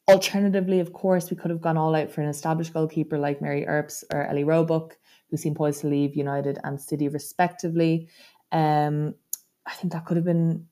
alternatively, 0.09 0.79
of 0.79 0.93
course, 0.93 1.29
we 1.29 1.37
could 1.37 1.51
have 1.51 1.61
gone 1.61 1.77
all 1.77 1.95
out 1.95 2.11
for 2.11 2.21
an 2.21 2.29
established 2.29 2.73
goalkeeper 2.73 3.17
like 3.17 3.41
Mary 3.41 3.67
Earps 3.67 4.03
or 4.11 4.25
Ellie 4.25 4.43
Roebuck, 4.43 4.97
who 5.29 5.37
seem 5.37 5.53
poised 5.53 5.81
to 5.81 5.87
leave 5.87 6.15
United 6.15 6.57
and 6.63 6.81
City 6.81 7.07
respectively. 7.07 8.09
Um, 8.51 9.13
I 9.65 9.73
think 9.73 9.93
that 9.93 10.05
could 10.05 10.17
have 10.17 10.25
been 10.25 10.67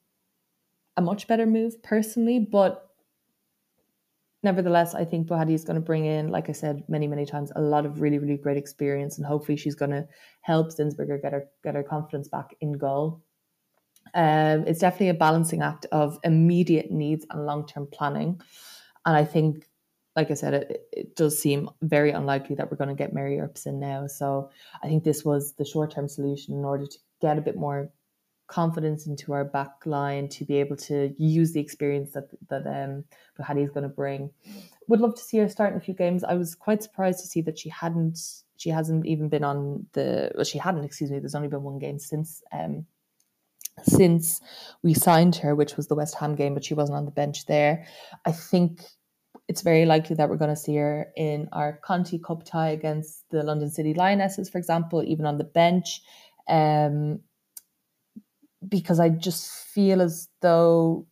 a 1.00 1.01
much 1.01 1.27
better 1.27 1.46
move 1.46 1.82
personally, 1.82 2.39
but 2.39 2.89
nevertheless, 4.44 4.94
I 4.94 5.06
think 5.06 5.27
Bouhaddi 5.27 5.53
is 5.53 5.63
going 5.63 5.75
to 5.75 5.86
bring 5.91 6.03
in, 6.03 6.27
like 6.27 6.50
I 6.50 6.51
said 6.51 6.84
many, 6.89 7.08
many 7.08 7.25
times, 7.25 7.53
a 7.56 7.62
lot 7.62 7.86
of 7.86 8.01
really, 8.01 8.20
really 8.20 8.36
great 8.36 8.58
experience, 8.58 9.18
and 9.18 9.25
hopefully 9.25 9.56
she's 9.56 9.75
going 9.75 9.91
to 9.91 10.06
help 10.41 10.68
Zinsberger 10.68 11.22
get 11.22 11.32
her 11.32 11.46
get 11.63 11.75
her 11.75 11.84
confidence 11.84 12.27
back 12.27 12.53
in 12.60 12.74
goal. 12.74 13.22
Um, 14.13 14.65
it's 14.68 14.82
definitely 14.82 15.10
a 15.10 15.13
balancing 15.13 15.62
act 15.62 15.86
of 15.94 16.20
immediate 16.25 16.91
needs 16.91 17.25
and 17.29 17.46
long 17.46 17.65
term 17.65 17.88
planning, 17.89 18.41
and 19.06 19.15
I 19.15 19.24
think, 19.24 19.70
like 20.18 20.32
I 20.32 20.34
said, 20.34 20.53
it, 20.53 20.82
it 20.91 21.15
does 21.15 21.41
seem 21.41 21.70
very 21.82 22.12
unlikely 22.12 22.56
that 22.58 22.70
we're 22.70 22.84
going 22.84 22.96
to 22.96 23.03
get 23.03 23.13
Mary 23.13 23.39
Earps 23.39 23.65
in 23.68 23.79
now. 23.79 24.06
So 24.08 24.50
I 24.84 24.88
think 24.89 25.06
this 25.06 25.24
was 25.24 25.53
the 25.53 25.63
short 25.63 25.91
term 25.91 26.10
solution 26.10 26.56
in 26.56 26.65
order 26.65 26.88
to 26.88 26.98
get 27.22 27.38
a 27.38 27.41
bit 27.41 27.56
more 27.56 27.89
confidence 28.50 29.08
into 29.08 29.32
our 29.32 29.46
back 29.46 29.86
line 29.86 30.27
to 30.27 30.44
be 30.44 30.58
able 30.58 30.75
to 30.75 31.13
use 31.18 31.53
the 31.53 31.60
experience 31.60 32.12
that 32.12 32.29
that 32.50 32.65
um 32.68 33.03
Bouhaddi 33.39 33.63
is 33.63 33.70
going 33.70 33.84
to 33.84 33.89
bring. 33.89 34.32
Would 34.88 35.00
love 35.00 35.15
to 35.15 35.22
see 35.22 35.38
her 35.38 35.48
start 35.48 35.72
in 35.72 35.77
a 35.77 35.82
few 35.82 35.94
games. 35.94 36.24
I 36.24 36.34
was 36.34 36.56
quite 36.56 36.84
surprised 36.84 37.20
to 37.20 37.27
see 37.27 37.41
that 37.41 37.60
she 37.60 37.70
hadn't 37.70 38.20
she 38.58 38.70
hasn't 38.70 39.06
even 39.06 39.29
been 39.29 39.44
on 39.44 39.86
the 39.94 40.32
well 40.36 40.44
she 40.44 40.58
hadn't 40.58 40.84
excuse 40.84 41.12
me 41.12 41.20
there's 41.20 41.36
only 41.36 41.48
been 41.48 41.63
one 41.63 41.79
game 41.79 42.00
since 42.00 42.44
um 42.51 42.86
since 43.84 44.41
we 44.84 44.94
signed 44.94 45.38
her 45.38 45.56
which 45.56 45.77
was 45.77 45.88
the 45.88 45.96
West 45.96 46.15
Ham 46.15 46.36
game 46.36 46.53
but 46.53 46.65
she 46.65 46.74
wasn't 46.74 46.98
on 46.98 47.06
the 47.06 47.12
bench 47.12 47.46
there. 47.46 47.86
I 48.25 48.32
think 48.32 48.82
it's 49.48 49.62
very 49.62 49.86
likely 49.86 50.15
that 50.15 50.29
we're 50.29 50.38
going 50.38 50.56
to 50.56 50.56
see 50.56 50.75
her 50.75 51.08
in 51.15 51.50
our 51.51 51.79
Conti 51.84 52.20
Cup 52.20 52.44
tie 52.44 52.70
against 52.70 53.29
the 53.32 53.41
London 53.41 53.72
City 53.72 53.96
Lionesses, 53.96 54.48
for 54.48 54.60
example, 54.60 55.03
even 55.03 55.25
on 55.25 55.39
the 55.39 55.44
bench. 55.44 56.01
Um, 56.48 57.22
because 58.67 58.99
I 58.99 59.09
just 59.09 59.49
feel 59.49 60.01
as 60.01 60.27
though 60.41 61.07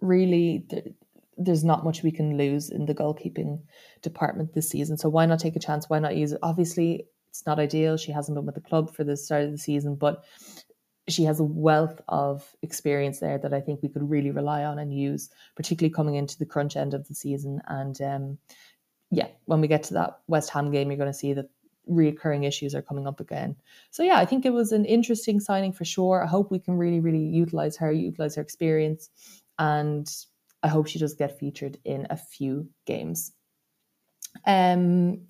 really 0.00 0.66
th- 0.68 0.94
there's 1.38 1.64
not 1.64 1.84
much 1.84 2.02
we 2.02 2.10
can 2.10 2.36
lose 2.36 2.70
in 2.70 2.86
the 2.86 2.94
goalkeeping 2.94 3.62
department 4.02 4.54
this 4.54 4.68
season. 4.68 4.98
So 4.98 5.08
why 5.08 5.26
not 5.26 5.40
take 5.40 5.56
a 5.56 5.60
chance? 5.60 5.88
Why 5.88 5.98
not 5.98 6.16
use 6.16 6.32
it? 6.32 6.38
Obviously, 6.42 7.06
it's 7.30 7.46
not 7.46 7.58
ideal. 7.58 7.96
She 7.96 8.12
hasn't 8.12 8.36
been 8.36 8.44
with 8.44 8.54
the 8.54 8.60
club 8.60 8.94
for 8.94 9.04
the 9.04 9.16
start 9.16 9.44
of 9.44 9.52
the 9.52 9.58
season, 9.58 9.94
but 9.94 10.24
she 11.08 11.24
has 11.24 11.40
a 11.40 11.44
wealth 11.44 12.00
of 12.08 12.54
experience 12.62 13.18
there 13.20 13.38
that 13.38 13.54
I 13.54 13.60
think 13.60 13.82
we 13.82 13.88
could 13.88 14.08
really 14.08 14.30
rely 14.30 14.64
on 14.64 14.78
and 14.78 14.94
use, 14.94 15.30
particularly 15.56 15.92
coming 15.92 16.14
into 16.14 16.38
the 16.38 16.46
crunch 16.46 16.76
end 16.76 16.94
of 16.94 17.08
the 17.08 17.14
season. 17.14 17.60
And 17.66 18.00
um, 18.02 18.38
yeah, 19.10 19.28
when 19.46 19.60
we 19.60 19.68
get 19.68 19.84
to 19.84 19.94
that 19.94 20.18
West 20.26 20.50
Ham 20.50 20.70
game, 20.70 20.90
you're 20.90 20.98
going 20.98 21.10
to 21.10 21.18
see 21.18 21.32
that 21.32 21.48
reoccurring 21.90 22.46
issues 22.46 22.74
are 22.74 22.82
coming 22.82 23.06
up 23.06 23.20
again. 23.20 23.56
So 23.90 24.02
yeah, 24.02 24.18
I 24.18 24.24
think 24.24 24.44
it 24.44 24.52
was 24.52 24.72
an 24.72 24.84
interesting 24.84 25.40
signing 25.40 25.72
for 25.72 25.84
sure. 25.84 26.22
I 26.24 26.28
hope 26.28 26.50
we 26.50 26.58
can 26.58 26.74
really, 26.74 27.00
really 27.00 27.24
utilize 27.24 27.76
her, 27.78 27.92
utilize 27.92 28.36
her 28.36 28.42
experience, 28.42 29.10
and 29.58 30.08
I 30.62 30.68
hope 30.68 30.86
she 30.86 30.98
does 30.98 31.14
get 31.14 31.38
featured 31.38 31.78
in 31.84 32.06
a 32.10 32.16
few 32.16 32.68
games. 32.86 33.32
Um, 34.46 35.26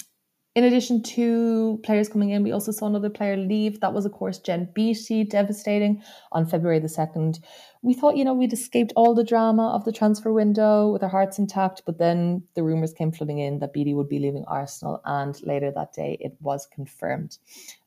in 0.55 0.65
addition 0.65 1.03
to 1.03 1.81
players 1.83 2.11
coming 2.11 2.29
in, 2.29 2.43
we 2.43 2.53
also 2.53 2.73
saw 2.73 2.87
another 2.87 3.09
player 3.09 3.39
leave. 3.39 3.81
That 3.81 3.95
was, 3.95 4.05
of 4.05 4.13
course, 4.13 4.39
Jen 4.39 4.69
Beattie, 4.75 5.25
devastating 5.25 6.03
on 6.31 6.45
February 6.45 6.79
the 6.79 6.89
2nd. 6.89 7.39
We 7.81 7.95
thought, 7.95 8.19
you 8.19 8.25
know, 8.25 8.35
we'd 8.35 8.53
escaped 8.53 8.93
all 8.95 9.15
the 9.15 9.25
drama 9.25 9.71
of 9.71 9.87
the 9.87 9.93
transfer 9.93 10.31
window 10.31 10.93
with 10.93 11.03
our 11.03 11.09
hearts 11.09 11.39
intact, 11.39 11.83
but 11.87 11.97
then 11.97 12.43
the 12.55 12.63
rumours 12.63 12.93
came 12.93 13.13
flooding 13.13 13.39
in 13.39 13.61
that 13.61 13.73
Beattie 13.73 13.95
would 13.95 14.11
be 14.11 14.19
leaving 14.19 14.45
Arsenal, 14.47 15.01
and 15.07 15.41
later 15.43 15.71
that 15.71 15.95
day 15.95 16.19
it 16.21 16.37
was 16.41 16.67
confirmed. 16.67 17.39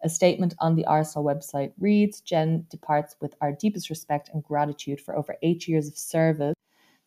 A 0.03 0.10
statement 0.10 0.55
on 0.60 0.75
the 0.75 0.86
Arsenal 0.86 1.24
website 1.24 1.72
reads 1.79 2.19
Jen 2.19 2.65
departs 2.72 3.15
with 3.22 3.36
our 3.41 3.51
deepest 3.51 3.91
respect 3.91 4.31
and 4.34 4.43
gratitude 4.43 5.00
for 5.00 5.15
over 5.15 5.36
eight 5.43 5.67
years 5.67 5.88
of 5.88 5.98
service 5.98 6.55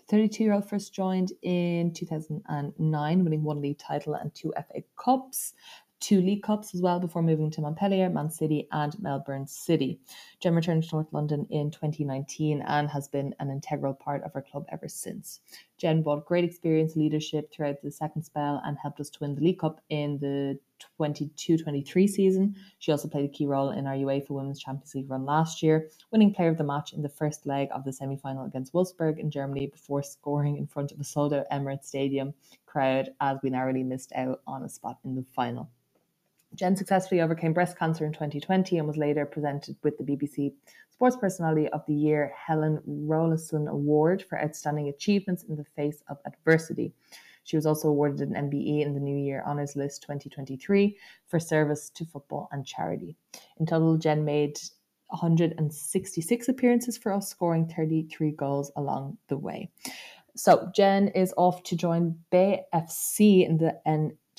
32 0.08 0.44
year 0.44 0.52
old 0.54 0.68
first 0.68 0.94
joined 0.94 1.32
in 1.42 1.92
2009, 1.92 3.24
winning 3.24 3.42
one 3.42 3.60
league 3.60 3.78
title 3.78 4.14
and 4.14 4.34
two 4.34 4.52
FA 4.56 4.82
Cups 4.96 5.54
two 6.00 6.20
League 6.20 6.42
Cups 6.42 6.74
as 6.74 6.80
well 6.80 7.00
before 7.00 7.22
moving 7.22 7.50
to 7.50 7.60
Montpellier, 7.60 8.08
Man 8.08 8.30
City, 8.30 8.68
and 8.72 8.98
Melbourne 9.00 9.46
City. 9.46 10.00
Jen 10.40 10.54
returned 10.54 10.84
to 10.84 10.94
North 10.94 11.12
London 11.12 11.46
in 11.50 11.70
2019 11.70 12.62
and 12.62 12.88
has 12.88 13.08
been 13.08 13.34
an 13.40 13.50
integral 13.50 13.94
part 13.94 14.22
of 14.22 14.32
our 14.34 14.42
club 14.42 14.64
ever 14.70 14.88
since. 14.88 15.40
Jen 15.78 16.02
brought 16.02 16.26
great 16.26 16.44
experience, 16.44 16.96
leadership 16.96 17.52
throughout 17.52 17.80
the 17.82 17.90
second 17.90 18.24
spell, 18.24 18.60
and 18.64 18.76
helped 18.76 19.00
us 19.00 19.10
to 19.10 19.18
win 19.20 19.36
the 19.36 19.40
League 19.40 19.60
Cup 19.60 19.80
in 19.88 20.18
the 20.18 20.58
22-23 21.00 22.08
season. 22.08 22.56
She 22.80 22.90
also 22.90 23.08
played 23.08 23.24
a 23.24 23.32
key 23.32 23.46
role 23.46 23.70
in 23.70 23.86
our 23.86 23.94
UEFA 23.94 24.30
Women's 24.30 24.60
Champions 24.60 24.94
League 24.94 25.08
run 25.08 25.24
last 25.24 25.62
year, 25.62 25.90
winning 26.10 26.34
player 26.34 26.48
of 26.48 26.58
the 26.58 26.64
match 26.64 26.92
in 26.92 27.02
the 27.02 27.08
first 27.08 27.46
leg 27.46 27.68
of 27.72 27.84
the 27.84 27.92
semi-final 27.92 28.44
against 28.44 28.72
Wolfsburg 28.72 29.18
in 29.18 29.30
Germany 29.30 29.68
before 29.68 30.02
scoring 30.02 30.56
in 30.56 30.66
front 30.66 30.90
of 30.90 31.00
a 31.00 31.04
sold-out 31.04 31.48
Emirates 31.50 31.84
Stadium 31.84 32.34
crowd 32.66 33.10
as 33.20 33.38
we 33.42 33.50
narrowly 33.50 33.84
missed 33.84 34.12
out 34.14 34.40
on 34.46 34.64
a 34.64 34.68
spot 34.68 34.98
in 35.04 35.14
the 35.14 35.24
final. 35.34 35.70
Jen 36.58 36.74
successfully 36.74 37.20
overcame 37.20 37.52
breast 37.52 37.78
cancer 37.78 38.04
in 38.04 38.12
2020 38.12 38.78
and 38.78 38.86
was 38.88 38.96
later 38.96 39.24
presented 39.24 39.76
with 39.84 39.96
the 39.96 40.02
BBC 40.02 40.52
Sports 40.90 41.16
Personality 41.16 41.68
of 41.68 41.86
the 41.86 41.94
Year 41.94 42.32
Helen 42.36 42.82
Rollason 42.84 43.70
Award 43.70 44.24
for 44.28 44.42
outstanding 44.42 44.88
achievements 44.88 45.44
in 45.44 45.54
the 45.54 45.64
face 45.64 46.02
of 46.08 46.18
adversity. 46.26 46.92
She 47.44 47.56
was 47.56 47.64
also 47.64 47.88
awarded 47.88 48.28
an 48.28 48.50
MBE 48.50 48.84
in 48.84 48.92
the 48.92 49.00
New 49.00 49.16
Year 49.16 49.44
Honours 49.46 49.76
List 49.76 50.02
2023 50.02 50.98
for 51.28 51.38
service 51.38 51.90
to 51.90 52.04
football 52.04 52.48
and 52.50 52.66
charity. 52.66 53.16
In 53.60 53.64
total, 53.64 53.96
Jen 53.96 54.24
made 54.24 54.58
166 55.10 56.48
appearances 56.48 56.98
for 56.98 57.12
us, 57.12 57.28
scoring 57.28 57.68
33 57.68 58.32
goals 58.32 58.72
along 58.74 59.16
the 59.28 59.38
way. 59.38 59.70
So 60.34 60.70
Jen 60.74 61.08
is 61.08 61.32
off 61.36 61.62
to 61.64 61.76
join 61.76 62.18
Bay 62.30 62.64
FC 62.74 63.48
in 63.48 63.58
the 63.58 63.80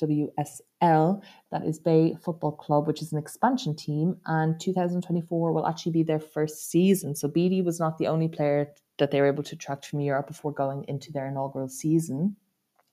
NWSL, 0.00 1.22
that 1.50 1.64
is 1.64 1.78
Bay 1.78 2.16
Football 2.22 2.52
Club, 2.52 2.86
which 2.86 3.02
is 3.02 3.12
an 3.12 3.18
expansion 3.18 3.74
team, 3.74 4.16
and 4.26 4.58
2024 4.60 5.52
will 5.52 5.66
actually 5.66 5.92
be 5.92 6.02
their 6.02 6.20
first 6.20 6.70
season. 6.70 7.14
So 7.14 7.28
Beattie 7.28 7.62
was 7.62 7.80
not 7.80 7.98
the 7.98 8.08
only 8.08 8.28
player 8.28 8.72
that 8.98 9.10
they 9.10 9.20
were 9.20 9.26
able 9.26 9.42
to 9.44 9.54
attract 9.54 9.86
from 9.86 10.00
Europe 10.00 10.26
before 10.26 10.52
going 10.52 10.84
into 10.88 11.12
their 11.12 11.26
inaugural 11.26 11.68
season, 11.68 12.36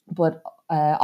but 0.09 0.41
uh, 0.69 0.97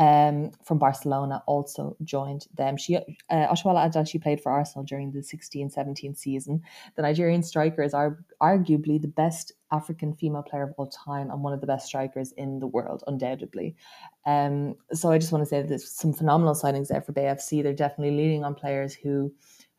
um, 0.00 0.50
from 0.64 0.78
Barcelona 0.78 1.42
also 1.46 1.94
joined 2.04 2.46
them. 2.54 2.78
She 2.78 2.96
uh, 2.96 3.02
had 3.28 3.96
actually 3.96 4.20
played 4.20 4.40
for 4.40 4.50
Arsenal 4.50 4.82
during 4.82 5.12
the 5.12 5.20
16-17 5.20 6.16
season. 6.16 6.62
The 6.96 7.02
Nigerian 7.02 7.42
striker 7.42 7.82
is 7.82 7.92
ar- 7.92 8.24
arguably 8.40 9.00
the 9.00 9.08
best 9.08 9.52
African 9.70 10.14
female 10.14 10.42
player 10.42 10.62
of 10.62 10.72
all 10.78 10.86
time 10.86 11.30
and 11.30 11.42
one 11.44 11.52
of 11.52 11.60
the 11.60 11.66
best 11.66 11.86
strikers 11.86 12.32
in 12.32 12.60
the 12.60 12.66
world, 12.66 13.04
undoubtedly. 13.06 13.76
Um, 14.24 14.74
so 14.90 15.12
I 15.12 15.18
just 15.18 15.32
want 15.32 15.42
to 15.42 15.48
say 15.48 15.60
that 15.60 15.68
there's 15.68 15.90
some 15.90 16.14
phenomenal 16.14 16.54
signings 16.54 16.88
there 16.88 17.02
for 17.02 17.12
Bay 17.12 17.24
FC. 17.24 17.62
They're 17.62 17.74
definitely 17.74 18.16
leaning 18.16 18.42
on 18.42 18.54
players 18.54 18.94
who 18.94 19.30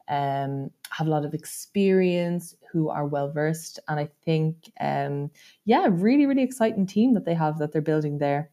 um, 0.08 0.70
have 0.92 1.08
a 1.08 1.10
lot 1.10 1.25
of 1.25 1.34
experience, 1.34 2.56
who 2.72 2.90
are 2.90 3.08
well 3.08 3.32
versed, 3.32 3.80
and 3.88 4.00
I 4.00 4.08
think, 4.24 4.72
um, 4.80 5.32
yeah, 5.66 5.88
really, 5.90 6.28
really 6.28 6.44
exciting 6.44 6.86
team 6.86 7.16
that 7.16 7.25
they 7.25 7.34
have 7.34 7.58
that 7.58 7.72
they're 7.72 7.82
building 7.82 8.20
there. 8.20 8.51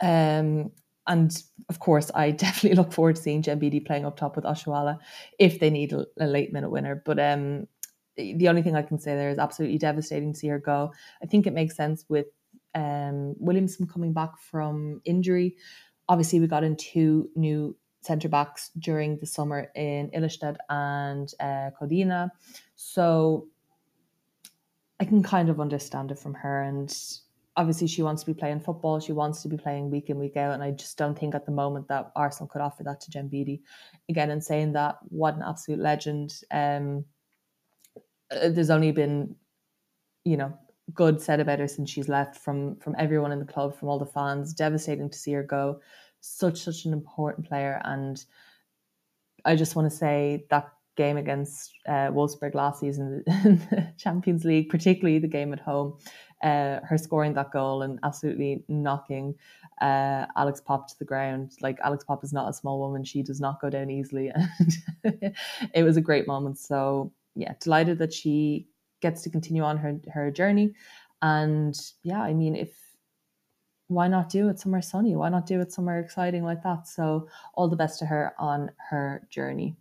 Um, 0.00 0.72
and 1.06 1.42
of 1.68 1.78
course, 1.78 2.10
I 2.14 2.30
definitely 2.44 2.76
look 2.76 2.92
forward 2.92 3.16
to 3.16 3.22
seeing 3.22 3.42
Beattie 3.42 3.80
playing 3.80 4.06
up 4.06 4.16
top 4.16 4.36
with 4.36 4.44
Oshoala 4.44 4.98
if 5.38 5.60
they 5.60 5.70
need 5.70 5.92
a, 5.92 6.06
a 6.18 6.26
late 6.26 6.52
minute 6.52 6.70
winner. 6.70 7.02
But 7.04 7.18
um, 7.18 7.66
the 8.16 8.48
only 8.48 8.62
thing 8.62 8.76
I 8.76 8.82
can 8.82 8.98
say 8.98 9.14
there 9.14 9.30
is 9.30 9.38
absolutely 9.38 9.78
devastating 9.78 10.32
to 10.32 10.38
see 10.38 10.48
her 10.48 10.58
go. 10.58 10.92
I 11.22 11.26
think 11.26 11.46
it 11.46 11.52
makes 11.52 11.76
sense 11.76 12.04
with 12.08 12.26
um, 12.74 13.34
Williamson 13.38 13.86
coming 13.86 14.12
back 14.12 14.38
from 14.38 15.00
injury. 15.04 15.56
Obviously, 16.08 16.40
we 16.40 16.46
got 16.46 16.64
in 16.64 16.76
two 16.76 17.30
new 17.34 17.76
centre 18.02 18.28
backs 18.28 18.70
during 18.78 19.18
the 19.18 19.26
summer 19.26 19.68
in 19.74 20.10
Ilestedt 20.10 20.56
and 20.68 21.32
uh, 21.40 21.70
Codina. 21.80 22.30
So 22.74 23.48
I 25.00 25.04
can 25.04 25.22
kind 25.22 25.48
of 25.48 25.60
understand 25.60 26.10
it 26.10 26.18
from 26.18 26.34
her. 26.34 26.62
And 26.62 26.94
obviously 27.56 27.86
she 27.86 28.02
wants 28.02 28.22
to 28.22 28.32
be 28.32 28.38
playing 28.38 28.60
football. 28.60 29.00
She 29.00 29.12
wants 29.12 29.42
to 29.42 29.48
be 29.48 29.56
playing 29.56 29.90
week 29.90 30.08
in, 30.10 30.18
week 30.18 30.36
out. 30.36 30.54
And 30.54 30.62
I 30.62 30.70
just 30.70 30.96
don't 30.96 31.18
think 31.18 31.34
at 31.34 31.44
the 31.44 31.52
moment 31.52 31.88
that 31.88 32.10
Arsenal 32.16 32.48
could 32.48 32.62
offer 32.62 32.82
that 32.84 33.00
to 33.02 33.10
Jen 33.10 33.28
Beattie. 33.28 33.62
Again, 34.08 34.30
in 34.30 34.40
saying 34.40 34.72
that, 34.72 34.96
what 35.08 35.34
an 35.34 35.42
absolute 35.42 35.80
legend. 35.80 36.34
Um, 36.50 37.04
uh, 38.30 38.48
there's 38.48 38.70
only 38.70 38.92
been, 38.92 39.36
you 40.24 40.36
know, 40.36 40.56
good 40.94 41.20
said 41.20 41.40
about 41.40 41.58
her 41.58 41.68
since 41.68 41.90
she's 41.90 42.08
left 42.08 42.36
from 42.36 42.76
from 42.76 42.94
everyone 42.98 43.32
in 43.32 43.38
the 43.38 43.44
club, 43.44 43.78
from 43.78 43.88
all 43.88 43.98
the 43.98 44.06
fans. 44.06 44.54
Devastating 44.54 45.10
to 45.10 45.18
see 45.18 45.32
her 45.32 45.42
go. 45.42 45.80
Such 46.20 46.58
such 46.58 46.84
an 46.84 46.92
important 46.92 47.48
player, 47.48 47.80
and 47.84 48.24
I 49.44 49.56
just 49.56 49.76
want 49.76 49.90
to 49.90 49.96
say 49.96 50.46
that 50.50 50.72
game 50.96 51.16
against 51.16 51.72
uh, 51.88 52.10
Wolfsburg 52.10 52.54
last 52.54 52.80
season 52.80 53.24
in 53.26 53.58
the 53.58 53.92
Champions 53.98 54.44
League, 54.44 54.68
particularly 54.68 55.18
the 55.18 55.28
game 55.28 55.52
at 55.52 55.60
home. 55.60 55.98
Uh, 56.42 56.80
her 56.84 56.98
scoring 56.98 57.34
that 57.34 57.52
goal 57.52 57.82
and 57.82 58.00
absolutely 58.02 58.64
knocking 58.68 59.34
uh, 59.80 60.26
Alex 60.36 60.60
Popp 60.60 60.88
to 60.88 60.98
the 60.98 61.04
ground. 61.04 61.52
Like 61.60 61.78
Alex 61.84 62.04
Popp 62.04 62.24
is 62.24 62.32
not 62.32 62.48
a 62.48 62.52
small 62.52 62.80
woman; 62.80 63.04
she 63.04 63.22
does 63.22 63.40
not 63.40 63.60
go 63.60 63.70
down 63.70 63.90
easily, 63.90 64.30
and 65.04 65.34
it 65.74 65.82
was 65.84 65.96
a 65.96 66.00
great 66.00 66.26
moment. 66.26 66.58
So 66.58 67.12
yeah, 67.34 67.54
delighted 67.60 67.98
that 67.98 68.12
she 68.12 68.66
gets 69.00 69.22
to 69.22 69.30
continue 69.30 69.62
on 69.62 69.76
her 69.78 70.00
her 70.12 70.30
journey. 70.30 70.74
And 71.22 71.78
yeah, 72.02 72.20
I 72.22 72.34
mean, 72.34 72.56
if 72.56 72.76
why 73.88 74.08
not 74.08 74.28
do 74.28 74.48
it 74.48 74.58
somewhere 74.58 74.82
sunny? 74.82 75.14
Why 75.16 75.28
not 75.28 75.46
do 75.46 75.60
it 75.60 75.72
somewhere 75.72 76.00
exciting 76.00 76.44
like 76.44 76.62
that? 76.62 76.88
So 76.88 77.28
all 77.54 77.68
the 77.68 77.76
best 77.76 77.98
to 78.00 78.06
her 78.06 78.34
on 78.38 78.70
her 78.90 79.26
journey. 79.30 79.76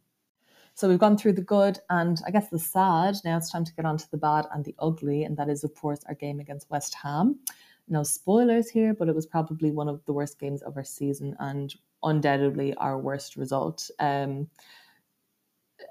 So 0.73 0.87
we've 0.89 0.99
gone 0.99 1.17
through 1.17 1.33
the 1.33 1.41
good 1.41 1.79
and 1.89 2.19
I 2.25 2.31
guess 2.31 2.49
the 2.49 2.59
sad. 2.59 3.15
Now 3.23 3.37
it's 3.37 3.51
time 3.51 3.65
to 3.65 3.73
get 3.73 3.85
on 3.85 3.97
to 3.97 4.09
the 4.09 4.17
bad 4.17 4.47
and 4.53 4.65
the 4.65 4.75
ugly, 4.79 5.23
and 5.23 5.37
that 5.37 5.49
is 5.49 5.63
of 5.63 5.75
course 5.75 6.01
our 6.07 6.15
game 6.15 6.39
against 6.39 6.69
West 6.69 6.95
Ham. 7.03 7.39
No 7.87 8.03
spoilers 8.03 8.69
here, 8.69 8.93
but 8.93 9.09
it 9.09 9.15
was 9.15 9.25
probably 9.25 9.71
one 9.71 9.89
of 9.89 10.03
the 10.05 10.13
worst 10.13 10.39
games 10.39 10.61
of 10.61 10.77
our 10.77 10.83
season 10.83 11.35
and 11.39 11.75
undoubtedly 12.03 12.73
our 12.75 12.97
worst 12.97 13.35
result. 13.35 13.89
Um, 13.99 14.47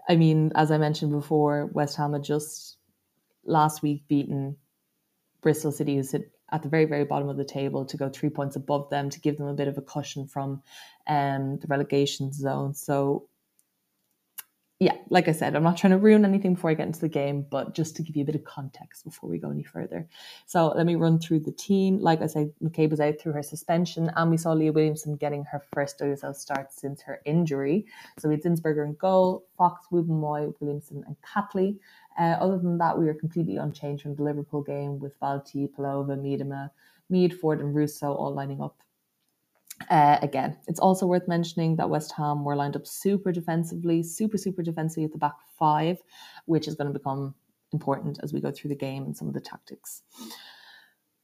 I 0.09 0.17
mean, 0.17 0.53
as 0.55 0.71
I 0.71 0.79
mentioned 0.79 1.13
before, 1.13 1.67
West 1.67 1.97
Ham 1.97 2.13
had 2.13 2.25
just 2.25 2.79
last 3.45 3.83
week 3.83 4.05
beaten 4.09 4.57
Bristol 5.41 5.73
City, 5.73 5.97
who's 5.97 6.15
at 6.15 6.63
the 6.63 6.69
very, 6.69 6.85
very 6.85 7.05
bottom 7.05 7.29
of 7.29 7.37
the 7.37 7.45
table, 7.45 7.85
to 7.85 7.97
go 7.97 8.09
three 8.09 8.31
points 8.31 8.57
above 8.57 8.91
them 8.91 9.11
to 9.11 9.21
give 9.21 9.37
them 9.37 9.47
a 9.47 9.55
bit 9.55 9.69
of 9.69 9.79
a 9.79 9.83
cushion 9.83 10.27
from 10.27 10.63
um, 11.07 11.59
the 11.59 11.67
relegation 11.69 12.33
zone. 12.33 12.75
So 12.75 13.29
yeah, 14.81 14.97
like 15.11 15.29
I 15.29 15.33
said, 15.33 15.55
I'm 15.55 15.63
not 15.63 15.77
trying 15.77 15.91
to 15.91 15.99
ruin 15.99 16.25
anything 16.25 16.55
before 16.55 16.71
I 16.71 16.75
get 16.75 16.87
into 16.87 17.01
the 17.01 17.09
game, 17.09 17.45
but 17.51 17.75
just 17.75 17.97
to 17.97 18.03
give 18.03 18.17
you 18.17 18.23
a 18.23 18.25
bit 18.25 18.35
of 18.35 18.45
context 18.45 19.05
before 19.05 19.29
we 19.29 19.37
go 19.37 19.51
any 19.51 19.63
further. 19.63 20.09
So 20.47 20.69
let 20.69 20.87
me 20.87 20.95
run 20.95 21.19
through 21.19 21.41
the 21.41 21.53
team. 21.53 21.99
Like 21.99 22.23
I 22.23 22.27
said, 22.27 22.51
McCabe 22.65 22.89
was 22.89 22.99
out 22.99 23.21
through 23.21 23.35
her 23.35 23.43
suspension, 23.43 24.11
and 24.17 24.31
we 24.31 24.39
saw 24.39 24.53
Leah 24.53 24.73
Williamson 24.73 25.17
getting 25.17 25.45
her 25.45 25.63
first 25.75 25.99
WSL 25.99 26.35
start 26.35 26.73
since 26.73 27.03
her 27.03 27.21
injury. 27.27 27.85
So 28.19 28.31
we 28.31 28.37
had 28.37 28.43
Zinsberger 28.43 28.87
in 28.87 28.95
goal, 28.95 29.45
Fox, 29.59 29.85
Wubben-Moy, 29.93 30.55
Williamson, 30.61 31.05
and 31.07 31.17
Catley. 31.21 31.79
Uh, 32.19 32.39
other 32.41 32.57
than 32.57 32.79
that, 32.79 32.99
we 32.99 33.05
were 33.05 33.13
completely 33.13 33.59
unchanged 33.59 34.03
from 34.03 34.15
the 34.15 34.23
Liverpool 34.23 34.63
game 34.63 34.99
with 34.99 35.13
Walti, 35.21 35.69
Pelova, 35.69 36.19
Miedema, 36.19 36.71
Mead, 37.11 37.39
Ford, 37.39 37.61
and 37.61 37.75
Russo 37.75 38.15
all 38.15 38.33
lining 38.33 38.63
up 38.63 38.79
uh, 39.89 40.19
again, 40.23 40.57
it's 40.67 40.81
also 40.81 41.07
worth 41.07 41.27
mentioning 41.27 41.77
that 41.77 41.89
West 41.89 42.13
Ham 42.17 42.45
were 42.45 42.57
lined 42.57 42.77
up 42.77 42.87
super 42.87 43.33
defensively, 43.33 44.03
super, 44.03 44.37
super 44.37 44.63
defensively 44.63 45.05
at 45.05 45.13
the 45.13 45.19
back 45.19 45.37
five, 45.59 45.99
which 46.47 46.69
is 46.69 46.75
going 46.75 46.93
to 46.93 46.99
become 46.99 47.35
important 47.73 48.19
as 48.23 48.33
we 48.33 48.41
go 48.41 48.51
through 48.51 48.69
the 48.69 48.75
game 48.75 49.05
and 49.05 49.17
some 49.17 49.29
of 49.29 49.35
the 49.35 49.41
tactics. 49.41 50.03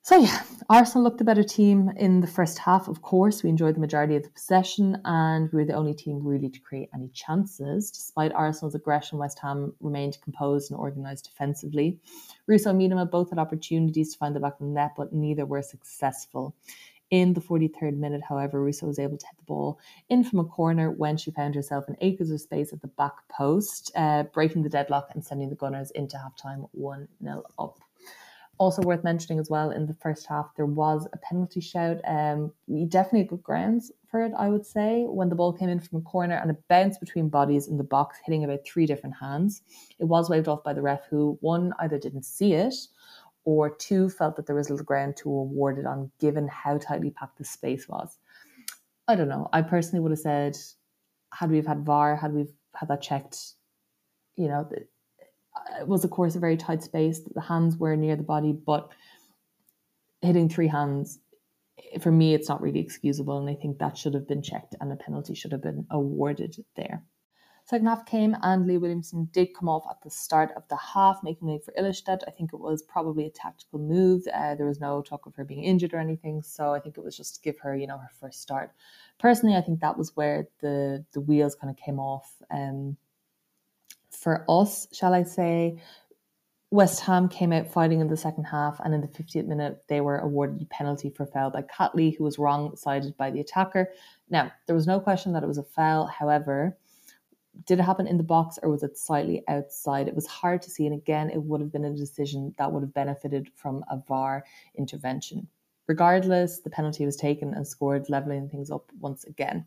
So, 0.02 0.18
yeah, 0.18 0.40
Arsenal 0.70 1.02
looked 1.02 1.18
the 1.18 1.24
better 1.24 1.42
team 1.42 1.90
in 1.96 2.20
the 2.20 2.28
first 2.28 2.58
half. 2.58 2.86
Of 2.86 3.02
course, 3.02 3.42
we 3.42 3.50
enjoyed 3.50 3.74
the 3.74 3.80
majority 3.80 4.14
of 4.14 4.22
the 4.22 4.30
possession 4.30 5.00
and 5.04 5.50
we 5.52 5.58
were 5.58 5.64
the 5.64 5.72
only 5.72 5.94
team 5.94 6.24
really 6.24 6.48
to 6.48 6.60
create 6.60 6.90
any 6.94 7.08
chances. 7.08 7.90
Despite 7.90 8.32
Arsenal's 8.32 8.76
aggression, 8.76 9.18
West 9.18 9.40
Ham 9.40 9.74
remained 9.80 10.18
composed 10.22 10.70
and 10.70 10.78
organised 10.78 11.24
defensively. 11.24 11.98
Russo 12.46 12.70
and 12.70 12.80
Miedema 12.80 13.10
both 13.10 13.30
had 13.30 13.40
opportunities 13.40 14.12
to 14.12 14.18
find 14.18 14.36
the 14.36 14.38
back 14.38 14.52
of 14.52 14.60
the 14.60 14.72
net, 14.72 14.92
but 14.96 15.12
neither 15.12 15.44
were 15.44 15.60
successful. 15.60 16.54
In 17.10 17.34
the 17.34 17.40
43rd 17.40 17.96
minute, 17.96 18.22
however, 18.28 18.60
Russo 18.60 18.86
was 18.86 18.98
able 18.98 19.16
to 19.16 19.26
hit 19.26 19.36
the 19.36 19.44
ball 19.44 19.78
in 20.08 20.24
from 20.24 20.40
a 20.40 20.44
corner 20.44 20.90
when 20.90 21.16
she 21.16 21.30
found 21.30 21.54
herself 21.54 21.84
in 21.88 21.96
acres 22.00 22.30
of 22.32 22.40
space 22.40 22.72
at 22.72 22.82
the 22.82 22.88
back 22.88 23.14
post, 23.28 23.92
uh, 23.94 24.24
breaking 24.24 24.64
the 24.64 24.68
deadlock 24.68 25.10
and 25.14 25.24
sending 25.24 25.48
the 25.48 25.54
Gunners 25.54 25.92
into 25.92 26.16
halftime 26.16 26.68
1 26.72 27.06
0 27.22 27.42
up. 27.60 27.78
Also 28.58 28.82
worth 28.82 29.04
mentioning 29.04 29.38
as 29.38 29.50
well, 29.50 29.70
in 29.70 29.86
the 29.86 29.94
first 29.94 30.26
half, 30.26 30.46
there 30.56 30.66
was 30.66 31.06
a 31.12 31.18
penalty 31.18 31.60
shout. 31.60 31.98
Um, 32.06 32.52
we 32.66 32.86
definitely 32.86 33.24
good 33.24 33.42
grounds 33.42 33.92
for 34.10 34.24
it, 34.24 34.32
I 34.36 34.48
would 34.48 34.64
say, 34.64 35.04
when 35.04 35.28
the 35.28 35.34
ball 35.34 35.52
came 35.52 35.68
in 35.68 35.78
from 35.78 35.98
a 35.98 36.02
corner 36.02 36.36
and 36.36 36.50
it 36.50 36.62
bounced 36.66 36.98
between 36.98 37.28
bodies 37.28 37.68
in 37.68 37.76
the 37.76 37.84
box, 37.84 38.18
hitting 38.24 38.44
about 38.44 38.66
three 38.66 38.86
different 38.86 39.16
hands. 39.16 39.62
It 39.98 40.06
was 40.06 40.30
waved 40.30 40.48
off 40.48 40.64
by 40.64 40.72
the 40.72 40.80
ref, 40.80 41.04
who 41.10 41.36
one 41.42 41.74
either 41.80 41.98
didn't 41.98 42.24
see 42.24 42.54
it 42.54 42.74
or 43.46 43.70
two 43.70 44.10
felt 44.10 44.36
that 44.36 44.46
there 44.46 44.56
was 44.56 44.68
little 44.68 44.84
ground 44.84 45.16
to 45.16 45.30
award 45.30 45.78
it 45.78 45.86
on 45.86 46.10
given 46.18 46.48
how 46.48 46.76
tightly 46.76 47.10
packed 47.10 47.38
the 47.38 47.44
space 47.44 47.88
was. 47.88 48.18
I 49.08 49.14
don't 49.14 49.28
know. 49.28 49.48
I 49.52 49.62
personally 49.62 50.00
would 50.00 50.10
have 50.10 50.18
said, 50.18 50.58
had 51.32 51.50
we 51.50 51.56
have 51.56 51.66
had 51.66 51.86
VAR, 51.86 52.16
had 52.16 52.34
we 52.34 52.46
had 52.74 52.88
that 52.88 53.00
checked, 53.00 53.54
you 54.34 54.48
know, 54.48 54.68
uh, 54.72 55.80
it 55.80 55.86
was 55.86 56.04
of 56.04 56.10
course 56.10 56.34
a 56.34 56.40
very 56.40 56.56
tight 56.56 56.82
space. 56.82 57.20
The 57.20 57.40
hands 57.40 57.76
were 57.76 57.96
near 57.96 58.16
the 58.16 58.24
body, 58.24 58.52
but 58.52 58.90
hitting 60.22 60.48
three 60.48 60.68
hands, 60.68 61.20
eh, 61.92 62.00
for 62.00 62.10
me, 62.10 62.34
it's 62.34 62.48
not 62.48 62.60
really 62.60 62.80
excusable, 62.80 63.38
and 63.38 63.48
I 63.48 63.54
think 63.54 63.78
that 63.78 63.96
should 63.96 64.14
have 64.14 64.26
been 64.26 64.42
checked, 64.42 64.74
and 64.80 64.92
a 64.92 64.96
penalty 64.96 65.34
should 65.34 65.52
have 65.52 65.62
been 65.62 65.86
awarded 65.88 66.56
there. 66.74 67.04
Second 67.66 67.88
half 67.88 68.06
came 68.06 68.36
and 68.42 68.64
Leah 68.64 68.78
Williamson 68.78 69.28
did 69.32 69.52
come 69.52 69.68
off 69.68 69.84
at 69.90 70.00
the 70.00 70.08
start 70.08 70.52
of 70.56 70.62
the 70.68 70.76
half, 70.76 71.18
making 71.24 71.48
way 71.48 71.58
for 71.58 71.72
Ilestedt. 71.72 72.22
I 72.28 72.30
think 72.30 72.52
it 72.52 72.60
was 72.60 72.80
probably 72.80 73.26
a 73.26 73.30
tactical 73.30 73.80
move. 73.80 74.22
Uh, 74.32 74.54
there 74.54 74.68
was 74.68 74.78
no 74.78 75.02
talk 75.02 75.26
of 75.26 75.34
her 75.34 75.44
being 75.44 75.64
injured 75.64 75.92
or 75.92 75.98
anything, 75.98 76.42
so 76.42 76.72
I 76.72 76.78
think 76.78 76.96
it 76.96 77.02
was 77.02 77.16
just 77.16 77.34
to 77.34 77.40
give 77.40 77.58
her, 77.58 77.74
you 77.74 77.88
know, 77.88 77.98
her 77.98 78.10
first 78.20 78.40
start. 78.40 78.70
Personally, 79.18 79.56
I 79.56 79.62
think 79.62 79.80
that 79.80 79.98
was 79.98 80.14
where 80.14 80.46
the 80.60 81.04
the 81.10 81.20
wheels 81.20 81.56
kind 81.56 81.68
of 81.68 81.76
came 81.76 81.98
off. 81.98 82.32
Um, 82.52 82.96
for 84.12 84.44
us, 84.48 84.86
shall 84.92 85.12
I 85.12 85.24
say, 85.24 85.82
West 86.70 87.00
Ham 87.00 87.28
came 87.28 87.52
out 87.52 87.66
fighting 87.66 88.00
in 88.00 88.06
the 88.06 88.16
second 88.16 88.44
half, 88.44 88.78
and 88.84 88.94
in 88.94 89.00
the 89.00 89.08
50th 89.08 89.48
minute, 89.48 89.82
they 89.88 90.00
were 90.00 90.18
awarded 90.18 90.62
a 90.62 90.66
penalty 90.66 91.10
for 91.10 91.26
foul 91.26 91.50
by 91.50 91.62
Catley, 91.62 92.16
who 92.16 92.22
was 92.22 92.38
wrong 92.38 92.76
sided 92.76 93.16
by 93.16 93.32
the 93.32 93.40
attacker. 93.40 93.90
Now, 94.30 94.52
there 94.66 94.76
was 94.76 94.86
no 94.86 95.00
question 95.00 95.32
that 95.32 95.42
it 95.42 95.48
was 95.48 95.58
a 95.58 95.64
foul. 95.64 96.06
However, 96.06 96.76
did 97.64 97.78
it 97.78 97.82
happen 97.82 98.06
in 98.06 98.16
the 98.16 98.22
box 98.22 98.58
or 98.62 98.70
was 98.70 98.82
it 98.82 98.98
slightly 98.98 99.42
outside? 99.48 100.08
It 100.08 100.14
was 100.14 100.26
hard 100.26 100.62
to 100.62 100.70
see. 100.70 100.86
And 100.86 100.94
again, 100.94 101.30
it 101.30 101.42
would 101.42 101.60
have 101.60 101.72
been 101.72 101.84
a 101.84 101.94
decision 101.94 102.54
that 102.58 102.70
would 102.70 102.82
have 102.82 102.94
benefited 102.94 103.50
from 103.54 103.84
a 103.90 103.98
VAR 104.06 104.44
intervention. 104.76 105.48
Regardless, 105.86 106.60
the 106.60 106.70
penalty 106.70 107.06
was 107.06 107.16
taken 107.16 107.54
and 107.54 107.66
scored, 107.66 108.08
leveling 108.08 108.48
things 108.48 108.70
up 108.70 108.90
once 109.00 109.24
again. 109.24 109.66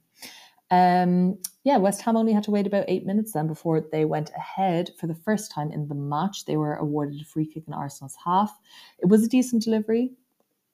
Um, 0.71 1.39
yeah, 1.63 1.77
West 1.77 2.01
Ham 2.03 2.15
only 2.15 2.33
had 2.33 2.43
to 2.43 2.51
wait 2.51 2.67
about 2.67 2.85
eight 2.87 3.05
minutes 3.05 3.31
then 3.31 3.47
before 3.47 3.81
they 3.81 4.05
went 4.05 4.29
ahead 4.37 4.91
for 4.99 5.07
the 5.07 5.15
first 5.15 5.51
time 5.51 5.71
in 5.71 5.87
the 5.87 5.95
match. 5.95 6.45
They 6.45 6.57
were 6.57 6.75
awarded 6.75 7.21
a 7.21 7.25
free 7.25 7.45
kick 7.45 7.63
in 7.67 7.73
Arsenal's 7.73 8.17
half. 8.23 8.55
It 8.99 9.07
was 9.07 9.23
a 9.23 9.29
decent 9.29 9.63
delivery. 9.63 10.11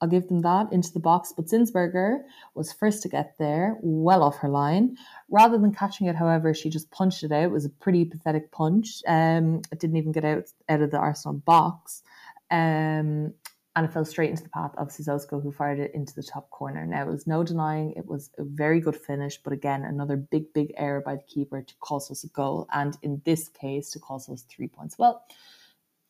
I'll 0.00 0.08
give 0.08 0.28
them 0.28 0.42
that 0.42 0.72
into 0.72 0.92
the 0.92 1.00
box. 1.00 1.32
But 1.34 1.46
Zinsberger 1.46 2.20
was 2.54 2.72
first 2.72 3.02
to 3.02 3.08
get 3.08 3.34
there, 3.38 3.76
well 3.80 4.22
off 4.22 4.38
her 4.38 4.48
line. 4.48 4.96
Rather 5.30 5.58
than 5.58 5.74
catching 5.74 6.06
it, 6.06 6.16
however, 6.16 6.52
she 6.52 6.68
just 6.68 6.90
punched 6.90 7.22
it 7.22 7.32
out. 7.32 7.44
It 7.44 7.50
was 7.50 7.64
a 7.64 7.70
pretty 7.70 8.04
pathetic 8.04 8.52
punch. 8.52 9.02
Um, 9.06 9.62
it 9.72 9.80
didn't 9.80 9.96
even 9.96 10.12
get 10.12 10.24
out 10.24 10.44
out 10.68 10.82
of 10.82 10.90
the 10.90 10.98
Arsenal 10.98 11.38
box. 11.38 12.02
Um, 12.50 13.32
and 13.76 13.84
it 13.84 13.92
fell 13.92 14.06
straight 14.06 14.30
into 14.30 14.42
the 14.42 14.48
path 14.48 14.72
of 14.78 14.88
Cissoko, 14.88 15.42
who 15.42 15.52
fired 15.52 15.78
it 15.78 15.94
into 15.94 16.14
the 16.14 16.22
top 16.22 16.48
corner. 16.48 16.86
Now, 16.86 17.02
it 17.02 17.08
was 17.08 17.26
no 17.26 17.44
denying 17.44 17.92
it 17.92 18.06
was 18.06 18.30
a 18.38 18.42
very 18.42 18.80
good 18.80 18.96
finish, 18.96 19.38
but 19.42 19.52
again, 19.52 19.84
another 19.84 20.16
big, 20.16 20.50
big 20.54 20.72
error 20.78 21.02
by 21.04 21.16
the 21.16 21.22
keeper 21.22 21.60
to 21.60 21.74
cost 21.80 22.10
us 22.10 22.24
a 22.24 22.28
goal, 22.28 22.66
and 22.72 22.96
in 23.02 23.20
this 23.26 23.48
case, 23.48 23.90
to 23.90 23.98
cost 23.98 24.30
us 24.30 24.46
three 24.48 24.66
points. 24.66 24.98
Well, 24.98 25.22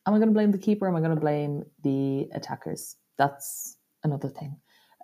am 0.07 0.15
I 0.15 0.19
going 0.19 0.29
to 0.29 0.35
blame 0.35 0.53
the 0.53 0.59
keeper? 0.59 0.87
Am 0.87 0.95
I 0.95 1.01
going 1.01 1.15
to 1.15 1.21
blame 1.21 1.65
the 1.83 2.29
attackers? 2.33 2.97
That's 3.19 3.76
another 4.07 4.29
thing. 4.29 4.57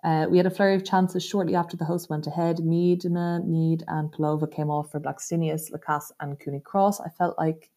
Uh, 0.03 0.27
we 0.29 0.37
had 0.37 0.45
a 0.45 0.49
flurry 0.49 0.75
of 0.75 0.83
chances 0.83 1.23
shortly 1.23 1.55
after 1.55 1.77
the 1.77 1.85
host 1.85 2.09
went 2.09 2.27
ahead. 2.27 2.59
Mead, 2.59 3.05
Mead, 3.05 3.83
and 3.87 4.11
Pelova 4.11 4.51
came 4.51 4.69
off 4.69 4.91
for 4.91 4.99
Blackstenius, 4.99 5.71
Lacasse, 5.71 6.11
and 6.19 6.39
Cooney 6.39 6.59
Cross. 6.59 6.99
I 6.99 7.09
felt 7.09 7.37
like, 7.37 7.71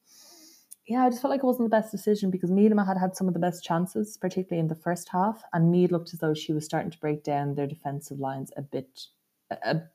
yeah, 0.88 1.04
I 1.04 1.10
just 1.10 1.22
felt 1.22 1.30
like 1.30 1.44
it 1.44 1.46
wasn't 1.46 1.70
the 1.70 1.76
best 1.76 1.92
decision 1.92 2.30
because 2.30 2.50
Miedema 2.50 2.84
had 2.84 2.98
had 2.98 3.14
some 3.14 3.28
of 3.28 3.34
the 3.34 3.40
best 3.40 3.62
chances, 3.62 4.16
particularly 4.16 4.60
in 4.60 4.66
the 4.66 4.74
first 4.74 5.08
half, 5.08 5.42
and 5.52 5.70
Mead 5.70 5.92
looked 5.92 6.12
as 6.12 6.18
though 6.18 6.34
she 6.34 6.52
was 6.52 6.64
starting 6.64 6.90
to 6.90 6.98
break 6.98 7.22
down 7.22 7.54
their 7.54 7.66
defensive 7.68 8.18
lines 8.18 8.50
a 8.56 8.62
bit, 8.62 9.02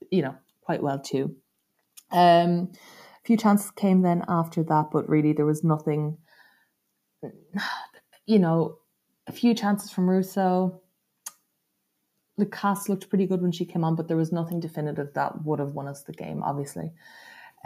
you 0.09 0.21
know, 0.21 0.35
quite 0.61 0.81
well 0.81 0.99
too. 0.99 1.35
Um, 2.11 2.71
a 3.23 3.25
few 3.25 3.35
chances 3.35 3.71
came 3.71 4.03
then 4.03 4.23
after 4.29 4.63
that, 4.63 4.89
but 4.91 5.09
really 5.09 5.33
there 5.33 5.45
was 5.45 5.65
nothing, 5.65 6.17
you 8.25 8.39
know, 8.39 8.77
a 9.27 9.33
few 9.33 9.53
chances 9.53 9.91
from 9.91 10.09
Russo 10.09 10.80
Lacasse 12.39 12.89
looked 12.89 13.09
pretty 13.09 13.25
good 13.25 13.41
when 13.41 13.51
she 13.51 13.65
came 13.65 13.83
on, 13.83 13.95
but 13.95 14.07
there 14.07 14.17
was 14.17 14.31
nothing 14.31 14.59
definitive 14.59 15.13
that 15.13 15.43
would 15.43 15.59
have 15.59 15.73
won 15.73 15.87
us 15.87 16.03
the 16.03 16.13
game, 16.13 16.43
obviously. 16.43 16.91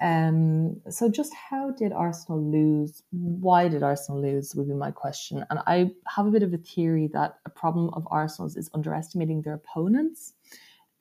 Um, 0.01 0.81
so 0.89 1.09
just 1.09 1.33
how 1.33 1.71
did 1.71 1.93
Arsenal 1.93 2.41
lose? 2.41 3.03
Why 3.11 3.67
did 3.67 3.83
Arsenal 3.83 4.21
lose 4.21 4.53
would 4.55 4.67
be 4.67 4.73
my 4.73 4.91
question. 4.91 5.45
And 5.49 5.59
I 5.67 5.91
have 6.07 6.25
a 6.25 6.31
bit 6.31 6.43
of 6.43 6.53
a 6.53 6.57
theory 6.57 7.07
that 7.13 7.39
a 7.45 7.49
problem 7.49 7.89
of 7.93 8.07
Arsenal's 8.11 8.57
is 8.57 8.69
underestimating 8.73 9.41
their 9.41 9.53
opponents. 9.53 10.33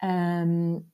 Um, 0.03 0.85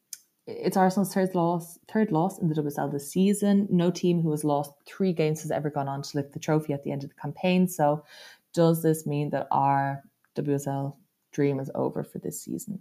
it's 0.47 0.77
Arsenal's 0.77 1.13
third 1.13 1.35
loss, 1.35 1.79
third 1.93 2.11
loss 2.11 2.39
in 2.39 2.49
the 2.49 2.55
WSL 2.55 2.91
this 2.91 3.11
season. 3.11 3.69
No 3.71 3.91
team 3.91 4.23
who 4.23 4.31
has 4.31 4.45
lost 4.45 4.73
three 4.87 5.13
games 5.13 5.43
has 5.43 5.51
ever 5.51 5.71
gone 5.71 5.89
on 5.89 6.03
to 6.03 6.17
lift 6.17 6.33
the 6.33 6.41
trophy 6.41 6.73
at 6.73 6.83
the 6.83 6.93
end 6.93 7.05
of 7.05 7.11
the 7.11 7.17
campaign. 7.17 7.69
So, 7.69 8.05
does 8.53 8.83
this 8.83 9.07
mean 9.07 9.31
that 9.31 9.47
our 9.53 10.03
WSL 10.37 10.97
dream 11.33 11.61
is 11.61 11.71
over 11.75 12.03
for 12.05 12.19
this 12.19 12.41
season? 12.41 12.81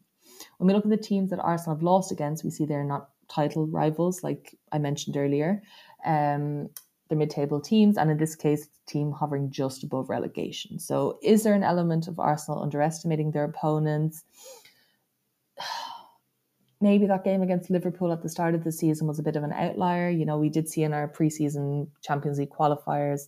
When 0.58 0.68
we 0.68 0.74
look 0.74 0.86
at 0.86 0.90
the 0.90 0.98
teams 0.98 1.30
that 1.30 1.40
Arsenal 1.40 1.76
have 1.76 1.84
lost 1.84 2.12
against, 2.12 2.44
we 2.44 2.50
see 2.50 2.66
they're 2.66 2.84
not 2.84 3.10
title 3.28 3.68
rivals, 3.68 4.24
like 4.24 4.56
I 4.72 4.78
mentioned 4.78 5.18
earlier. 5.18 5.62
Um, 6.06 6.70
the 7.10 7.16
mid-table 7.16 7.60
teams, 7.60 7.98
and 7.98 8.12
in 8.12 8.18
this 8.18 8.36
case, 8.36 8.68
the 8.68 8.92
team 8.92 9.12
hovering 9.12 9.50
just 9.50 9.84
above 9.84 10.10
relegation. 10.10 10.78
So, 10.78 11.18
is 11.24 11.42
there 11.42 11.56
an 11.56 11.64
element 11.64 12.08
of 12.08 12.20
Arsenal 12.20 12.62
underestimating 12.62 13.32
their 13.32 13.46
opponents? 13.46 14.24
maybe 16.82 17.06
that 17.08 17.24
game 17.24 17.42
against 17.42 17.70
Liverpool 17.70 18.12
at 18.12 18.22
the 18.22 18.30
start 18.30 18.56
of 18.56 18.64
the 18.64 18.72
season 18.72 19.08
was 19.08 19.20
a 19.20 19.24
bit 19.24 19.36
of 19.36 19.44
an 19.44 19.52
outlier. 19.52 20.10
You 20.10 20.26
know, 20.26 20.38
we 20.38 20.50
did 20.50 20.70
see 20.70 20.84
in 20.84 20.94
our 20.94 21.08
preseason 21.08 21.88
Champions 22.02 22.40
League 22.40 22.52
qualifiers 22.52 23.28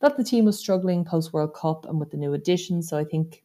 that 0.00 0.16
the 0.16 0.24
team 0.24 0.44
was 0.44 0.58
struggling 0.58 1.04
post 1.04 1.32
World 1.32 1.54
Cup 1.54 1.86
and 1.86 2.00
with 2.00 2.10
the 2.10 2.16
new 2.16 2.32
additions. 2.32 2.88
So 2.88 2.96
I 2.96 3.04
think, 3.04 3.44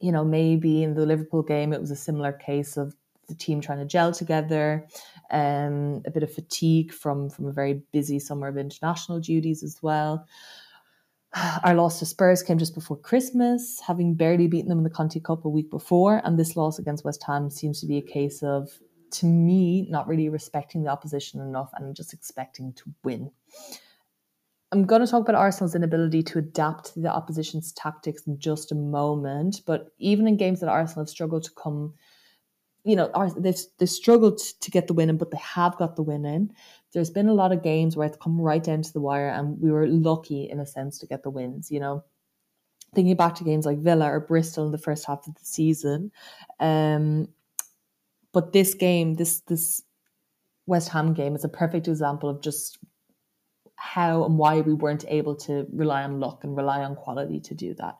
you 0.00 0.12
know, 0.12 0.24
maybe 0.24 0.82
in 0.82 0.94
the 0.94 1.06
Liverpool 1.06 1.42
game, 1.42 1.72
it 1.72 1.80
was 1.80 1.90
a 1.90 1.96
similar 1.96 2.32
case 2.32 2.76
of 2.76 2.94
the 3.28 3.34
team 3.34 3.60
trying 3.60 3.78
to 3.78 3.84
gel 3.84 4.12
together, 4.12 4.86
um, 5.30 6.02
a 6.06 6.10
bit 6.10 6.22
of 6.22 6.32
fatigue 6.32 6.92
from 6.92 7.28
from 7.28 7.46
a 7.46 7.52
very 7.52 7.82
busy 7.92 8.18
summer 8.18 8.48
of 8.48 8.56
international 8.56 9.20
duties 9.20 9.62
as 9.62 9.78
well. 9.82 10.26
Our 11.64 11.74
loss 11.74 11.98
to 11.98 12.06
Spurs 12.06 12.42
came 12.42 12.58
just 12.58 12.74
before 12.74 12.96
Christmas, 12.96 13.80
having 13.80 14.14
barely 14.14 14.48
beaten 14.48 14.68
them 14.68 14.78
in 14.78 14.84
the 14.84 14.90
Conti 14.90 15.20
Cup 15.20 15.44
a 15.44 15.48
week 15.48 15.70
before. 15.70 16.22
And 16.24 16.38
this 16.38 16.56
loss 16.56 16.78
against 16.78 17.04
West 17.04 17.22
Ham 17.24 17.50
seems 17.50 17.80
to 17.80 17.86
be 17.86 17.98
a 17.98 18.02
case 18.02 18.42
of, 18.42 18.70
to 19.12 19.26
me, 19.26 19.86
not 19.90 20.08
really 20.08 20.28
respecting 20.28 20.82
the 20.82 20.90
opposition 20.90 21.40
enough 21.40 21.70
and 21.74 21.94
just 21.94 22.12
expecting 22.12 22.72
to 22.74 22.84
win. 23.04 23.30
I'm 24.70 24.84
going 24.84 25.00
to 25.00 25.06
talk 25.06 25.22
about 25.22 25.34
Arsenal's 25.34 25.74
inability 25.74 26.22
to 26.24 26.38
adapt 26.38 26.92
to 26.92 27.00
the 27.00 27.08
opposition's 27.08 27.72
tactics 27.72 28.26
in 28.26 28.38
just 28.38 28.70
a 28.70 28.74
moment. 28.74 29.62
But 29.66 29.92
even 29.98 30.26
in 30.26 30.36
games 30.36 30.60
that 30.60 30.68
Arsenal 30.68 31.04
have 31.04 31.10
struggled 31.10 31.44
to 31.44 31.50
come 31.52 31.94
you 32.88 32.96
know, 32.96 33.10
they've 33.36 33.58
they've 33.78 33.88
struggled 33.88 34.38
to 34.38 34.70
get 34.70 34.86
the 34.86 34.94
win 34.94 35.10
in, 35.10 35.18
but 35.18 35.30
they 35.30 35.38
have 35.38 35.76
got 35.76 35.96
the 35.96 36.02
win 36.02 36.24
in. 36.24 36.50
There's 36.94 37.10
been 37.10 37.28
a 37.28 37.34
lot 37.34 37.52
of 37.52 37.62
games 37.62 37.96
where 37.96 38.06
it's 38.06 38.16
come 38.16 38.40
right 38.40 38.64
down 38.64 38.80
to 38.80 38.92
the 38.92 39.00
wire, 39.00 39.28
and 39.28 39.60
we 39.60 39.70
were 39.70 39.86
lucky 39.86 40.48
in 40.48 40.58
a 40.58 40.64
sense 40.64 40.98
to 40.98 41.06
get 41.06 41.22
the 41.22 41.28
wins. 41.28 41.70
You 41.70 41.80
know, 41.80 42.04
thinking 42.94 43.14
back 43.14 43.34
to 43.36 43.44
games 43.44 43.66
like 43.66 43.78
Villa 43.78 44.06
or 44.06 44.20
Bristol 44.20 44.64
in 44.64 44.72
the 44.72 44.78
first 44.78 45.06
half 45.06 45.26
of 45.26 45.34
the 45.34 45.44
season, 45.44 46.12
um, 46.60 47.28
but 48.32 48.54
this 48.54 48.72
game, 48.72 49.14
this 49.14 49.40
this 49.40 49.82
West 50.64 50.88
Ham 50.88 51.12
game, 51.12 51.34
is 51.34 51.44
a 51.44 51.48
perfect 51.50 51.88
example 51.88 52.30
of 52.30 52.40
just 52.40 52.78
how 53.78 54.24
and 54.24 54.36
why 54.36 54.60
we 54.60 54.74
weren't 54.74 55.04
able 55.08 55.34
to 55.34 55.66
rely 55.72 56.02
on 56.02 56.20
luck 56.20 56.44
and 56.44 56.56
rely 56.56 56.82
on 56.82 56.94
quality 56.94 57.40
to 57.40 57.54
do 57.54 57.74
that 57.74 57.96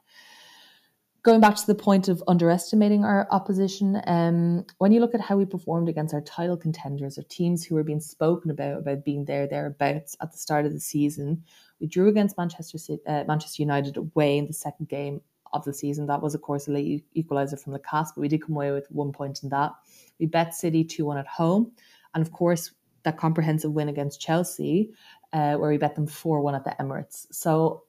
going 1.28 1.40
back 1.42 1.56
to 1.56 1.66
the 1.66 1.74
point 1.74 2.08
of 2.08 2.22
underestimating 2.26 3.04
our 3.04 3.28
opposition, 3.30 4.00
um, 4.06 4.64
when 4.78 4.92
you 4.92 5.00
look 5.00 5.14
at 5.14 5.20
how 5.20 5.36
we 5.36 5.44
performed 5.44 5.86
against 5.86 6.14
our 6.14 6.22
title 6.22 6.56
contenders 6.56 7.18
or 7.18 7.22
teams 7.24 7.64
who 7.64 7.74
were 7.74 7.84
being 7.84 8.00
spoken 8.00 8.50
about 8.50 8.78
about 8.78 9.04
being 9.04 9.26
there 9.26 9.46
thereabouts 9.46 10.16
at 10.22 10.32
the 10.32 10.38
start 10.38 10.64
of 10.64 10.72
the 10.72 10.80
season, 10.80 11.42
we 11.80 11.86
drew 11.86 12.08
against 12.08 12.38
Manchester 12.38 12.78
uh, 13.06 13.24
Manchester 13.26 13.62
United 13.62 13.98
away 13.98 14.38
in 14.38 14.46
the 14.46 14.52
second 14.52 14.88
game 14.88 15.20
of 15.52 15.64
the 15.64 15.74
season. 15.74 16.06
That 16.06 16.22
was, 16.22 16.34
of 16.34 16.40
course, 16.40 16.66
a 16.66 16.72
late 16.72 17.04
equaliser 17.14 17.60
from 17.60 17.74
Lacasse, 17.74 18.12
but 18.14 18.22
we 18.22 18.28
did 18.28 18.42
come 18.42 18.56
away 18.56 18.72
with 18.72 18.86
one 18.90 19.12
point 19.12 19.42
in 19.42 19.48
that. 19.50 19.72
We 20.18 20.26
bet 20.26 20.54
City 20.54 20.82
two 20.82 21.04
one 21.04 21.18
at 21.18 21.26
home, 21.26 21.72
and 22.14 22.26
of 22.26 22.32
course 22.32 22.70
that 23.04 23.16
comprehensive 23.16 23.72
win 23.72 23.88
against 23.88 24.20
Chelsea, 24.20 24.92
uh, 25.32 25.54
where 25.54 25.70
we 25.70 25.78
bet 25.78 25.94
them 25.94 26.06
four 26.06 26.40
one 26.40 26.54
at 26.54 26.64
the 26.64 26.74
Emirates. 26.80 27.26
So 27.30 27.84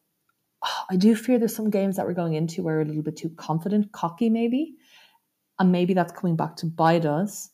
I 0.89 0.95
do 0.95 1.15
fear 1.15 1.39
there's 1.39 1.55
some 1.55 1.69
games 1.69 1.95
that 1.95 2.05
we're 2.05 2.13
going 2.13 2.33
into 2.33 2.63
where 2.63 2.75
we're 2.75 2.81
a 2.81 2.85
little 2.85 3.03
bit 3.03 3.17
too 3.17 3.29
confident, 3.29 3.91
cocky 3.91 4.29
maybe, 4.29 4.75
and 5.57 5.71
maybe 5.71 5.93
that's 5.93 6.11
coming 6.11 6.35
back 6.35 6.55
to 6.57 6.65
bite 6.65 7.05
us. 7.05 7.49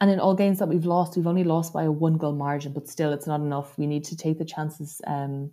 And 0.00 0.10
in 0.10 0.20
all 0.20 0.34
games 0.34 0.60
that 0.60 0.68
we've 0.68 0.84
lost, 0.84 1.16
we've 1.16 1.26
only 1.26 1.44
lost 1.44 1.72
by 1.72 1.84
a 1.84 1.90
one 1.90 2.18
goal 2.18 2.32
margin, 2.32 2.72
but 2.72 2.88
still, 2.88 3.12
it's 3.12 3.26
not 3.26 3.40
enough. 3.40 3.76
We 3.76 3.86
need 3.86 4.04
to 4.04 4.16
take 4.16 4.38
the 4.38 4.44
chances 4.44 5.00
um, 5.06 5.50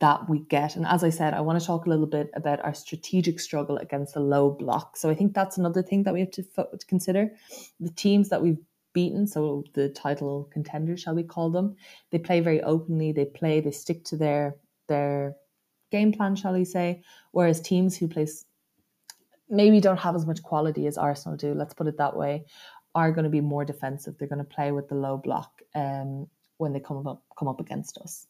that 0.00 0.28
we 0.28 0.40
get. 0.40 0.74
And 0.74 0.84
as 0.86 1.04
I 1.04 1.10
said, 1.10 1.32
I 1.32 1.40
want 1.40 1.60
to 1.60 1.66
talk 1.66 1.86
a 1.86 1.88
little 1.88 2.06
bit 2.06 2.30
about 2.34 2.64
our 2.64 2.74
strategic 2.74 3.38
struggle 3.38 3.76
against 3.76 4.14
the 4.14 4.20
low 4.20 4.50
block. 4.50 4.96
So 4.96 5.08
I 5.08 5.14
think 5.14 5.34
that's 5.34 5.56
another 5.56 5.82
thing 5.82 6.02
that 6.02 6.14
we 6.14 6.20
have 6.20 6.32
to, 6.32 6.42
to 6.42 6.86
consider. 6.88 7.30
The 7.78 7.90
teams 7.90 8.28
that 8.30 8.42
we've 8.42 8.58
beaten, 8.92 9.26
so 9.26 9.64
the 9.74 9.88
title 9.88 10.48
contenders, 10.52 11.00
shall 11.00 11.14
we 11.14 11.22
call 11.22 11.50
them, 11.50 11.76
they 12.10 12.18
play 12.18 12.40
very 12.40 12.62
openly. 12.62 13.12
They 13.12 13.24
play, 13.24 13.60
they 13.60 13.70
stick 13.70 14.04
to 14.04 14.16
their 14.16 14.56
their 14.88 15.36
game 15.90 16.12
plan, 16.12 16.36
shall 16.36 16.52
we 16.52 16.64
say. 16.64 17.02
Whereas 17.32 17.60
teams 17.60 17.96
who 17.96 18.08
play 18.08 18.26
maybe 19.48 19.80
don't 19.80 19.98
have 19.98 20.16
as 20.16 20.26
much 20.26 20.42
quality 20.42 20.86
as 20.86 20.98
Arsenal 20.98 21.36
do, 21.36 21.54
let's 21.54 21.74
put 21.74 21.86
it 21.86 21.98
that 21.98 22.16
way, 22.16 22.44
are 22.94 23.12
going 23.12 23.24
to 23.24 23.30
be 23.30 23.40
more 23.40 23.64
defensive. 23.64 24.16
They're 24.18 24.28
going 24.28 24.38
to 24.38 24.44
play 24.44 24.72
with 24.72 24.88
the 24.88 24.94
low 24.94 25.16
block 25.16 25.62
um, 25.74 26.26
when 26.58 26.72
they 26.72 26.80
come 26.80 27.06
up 27.06 27.22
come 27.38 27.48
up 27.48 27.60
against 27.60 27.98
us. 27.98 28.26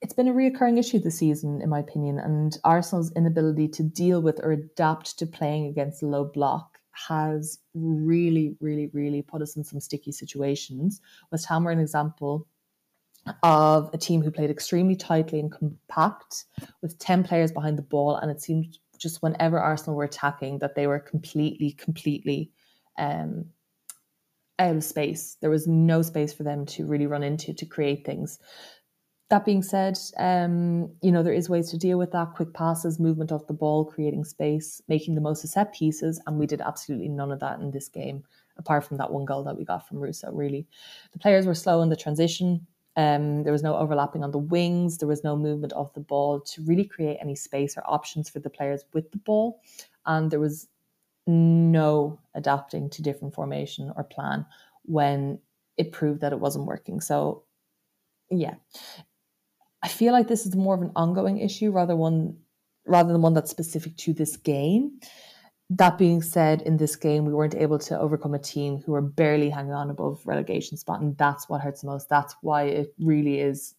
It's 0.00 0.14
been 0.14 0.28
a 0.28 0.32
reoccurring 0.32 0.78
issue 0.78 1.00
this 1.00 1.18
season, 1.18 1.60
in 1.60 1.68
my 1.68 1.80
opinion, 1.80 2.18
and 2.20 2.56
Arsenal's 2.62 3.12
inability 3.16 3.66
to 3.68 3.82
deal 3.82 4.22
with 4.22 4.38
or 4.42 4.52
adapt 4.52 5.18
to 5.18 5.26
playing 5.26 5.66
against 5.66 6.04
low 6.04 6.24
block 6.24 6.77
has 7.06 7.58
really, 7.74 8.56
really, 8.60 8.88
really 8.92 9.22
put 9.22 9.42
us 9.42 9.56
in 9.56 9.64
some 9.64 9.80
sticky 9.80 10.12
situations. 10.12 11.00
West 11.30 11.46
Ham 11.46 11.64
were 11.64 11.70
an 11.70 11.80
example 11.80 12.46
of 13.42 13.90
a 13.92 13.98
team 13.98 14.22
who 14.22 14.30
played 14.30 14.50
extremely 14.50 14.96
tightly 14.96 15.38
and 15.38 15.52
compact 15.52 16.44
with 16.82 16.98
10 16.98 17.24
players 17.24 17.52
behind 17.52 17.78
the 17.78 17.82
ball. 17.82 18.16
And 18.16 18.30
it 18.30 18.40
seemed 18.40 18.78
just 18.98 19.22
whenever 19.22 19.58
Arsenal 19.58 19.96
were 19.96 20.04
attacking 20.04 20.58
that 20.58 20.74
they 20.74 20.86
were 20.86 20.98
completely, 20.98 21.72
completely 21.72 22.50
um, 22.98 23.46
out 24.58 24.76
of 24.76 24.84
space. 24.84 25.36
There 25.40 25.50
was 25.50 25.66
no 25.66 26.02
space 26.02 26.32
for 26.32 26.42
them 26.42 26.66
to 26.66 26.86
really 26.86 27.06
run 27.06 27.22
into 27.22 27.52
to 27.54 27.66
create 27.66 28.04
things 28.04 28.38
that 29.30 29.44
being 29.44 29.62
said, 29.62 29.98
um, 30.16 30.90
you 31.02 31.12
know, 31.12 31.22
there 31.22 31.34
is 31.34 31.50
ways 31.50 31.70
to 31.70 31.78
deal 31.78 31.98
with 31.98 32.12
that. 32.12 32.32
Quick 32.34 32.54
passes, 32.54 32.98
movement 32.98 33.30
off 33.30 33.46
the 33.46 33.52
ball, 33.52 33.84
creating 33.84 34.24
space, 34.24 34.80
making 34.88 35.14
the 35.14 35.20
most 35.20 35.44
of 35.44 35.50
set 35.50 35.74
pieces. 35.74 36.20
And 36.26 36.38
we 36.38 36.46
did 36.46 36.62
absolutely 36.62 37.08
none 37.08 37.30
of 37.30 37.40
that 37.40 37.60
in 37.60 37.70
this 37.70 37.88
game, 37.88 38.24
apart 38.56 38.84
from 38.84 38.96
that 38.96 39.12
one 39.12 39.26
goal 39.26 39.44
that 39.44 39.56
we 39.56 39.64
got 39.64 39.86
from 39.86 39.98
Russo, 39.98 40.32
really. 40.32 40.66
The 41.12 41.18
players 41.18 41.46
were 41.46 41.54
slow 41.54 41.82
in 41.82 41.90
the 41.90 41.96
transition. 41.96 42.66
Um, 42.96 43.42
there 43.42 43.52
was 43.52 43.62
no 43.62 43.76
overlapping 43.76 44.24
on 44.24 44.30
the 44.30 44.38
wings. 44.38 44.96
There 44.96 45.08
was 45.08 45.22
no 45.22 45.36
movement 45.36 45.74
of 45.74 45.92
the 45.92 46.00
ball 46.00 46.40
to 46.40 46.62
really 46.62 46.84
create 46.84 47.18
any 47.20 47.36
space 47.36 47.76
or 47.76 47.82
options 47.86 48.30
for 48.30 48.40
the 48.40 48.50
players 48.50 48.84
with 48.94 49.10
the 49.12 49.18
ball. 49.18 49.60
And 50.06 50.30
there 50.30 50.40
was 50.40 50.68
no 51.26 52.18
adapting 52.34 52.88
to 52.88 53.02
different 53.02 53.34
formation 53.34 53.92
or 53.94 54.04
plan 54.04 54.46
when 54.84 55.38
it 55.76 55.92
proved 55.92 56.22
that 56.22 56.32
it 56.32 56.40
wasn't 56.40 56.64
working. 56.64 57.02
So 57.02 57.44
yeah, 58.30 58.54
I 59.82 59.88
feel 59.88 60.12
like 60.12 60.28
this 60.28 60.46
is 60.46 60.56
more 60.56 60.74
of 60.74 60.82
an 60.82 60.92
ongoing 60.96 61.38
issue 61.38 61.70
rather 61.70 61.96
one 61.96 62.36
rather 62.86 63.12
than 63.12 63.22
one 63.22 63.34
that's 63.34 63.50
specific 63.50 63.96
to 63.98 64.12
this 64.12 64.36
game. 64.36 65.00
That 65.70 65.98
being 65.98 66.22
said, 66.22 66.62
in 66.62 66.78
this 66.78 66.96
game, 66.96 67.26
we 67.26 67.34
weren't 67.34 67.54
able 67.54 67.78
to 67.80 67.98
overcome 67.98 68.32
a 68.32 68.38
team 68.38 68.78
who 68.78 68.92
were 68.92 69.02
barely 69.02 69.50
hanging 69.50 69.74
on 69.74 69.90
above 69.90 70.22
relegation 70.24 70.78
spot, 70.78 71.02
and 71.02 71.16
that's 71.18 71.46
what 71.48 71.60
hurts 71.60 71.82
the 71.82 71.88
most. 71.88 72.08
That's 72.08 72.34
why 72.40 72.64
it 72.64 72.94
really 72.98 73.38
is 73.38 73.74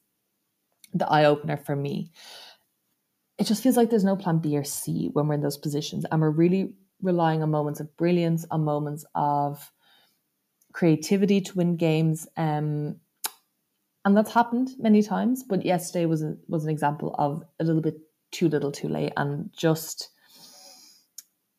the 0.94 1.08
eye 1.08 1.26
opener 1.26 1.58
for 1.58 1.76
me. 1.76 2.12
It 3.40 3.48
just 3.48 3.64
feels 3.64 3.76
like 3.76 3.90
there's 3.90 4.04
no 4.04 4.16
plan 4.16 4.38
B 4.38 4.56
or 4.56 4.64
C 4.64 5.10
when 5.14 5.28
we're 5.28 5.34
in 5.34 5.42
those 5.42 5.58
positions, 5.58 6.06
and 6.12 6.22
we're 6.22 6.30
really 6.30 6.76
relying 7.02 7.42
on 7.42 7.50
moments 7.50 7.80
of 7.80 7.98
brilliance, 7.98 8.46
on 8.52 8.64
moments 8.64 9.04
of 9.16 9.72
creativity 10.74 11.42
to 11.42 11.58
win 11.58 11.76
games. 11.76 12.28
Um, 12.38 12.98
and 14.10 14.17
that's 14.17 14.34
happened 14.34 14.72
many 14.80 15.04
times. 15.04 15.43
But 15.43 15.63
yesterday 15.63 16.08
was 16.08 16.24
a, 16.24 16.36
was 16.48 16.63
an 16.63 16.72
example 16.72 17.15
of 17.19 17.43
a 17.60 17.63
little 17.63 17.82
bit 17.82 18.00
too 18.32 18.50
little, 18.50 18.72
too 18.72 18.88
late, 18.88 19.13
and 19.17 19.52
just 19.56 20.10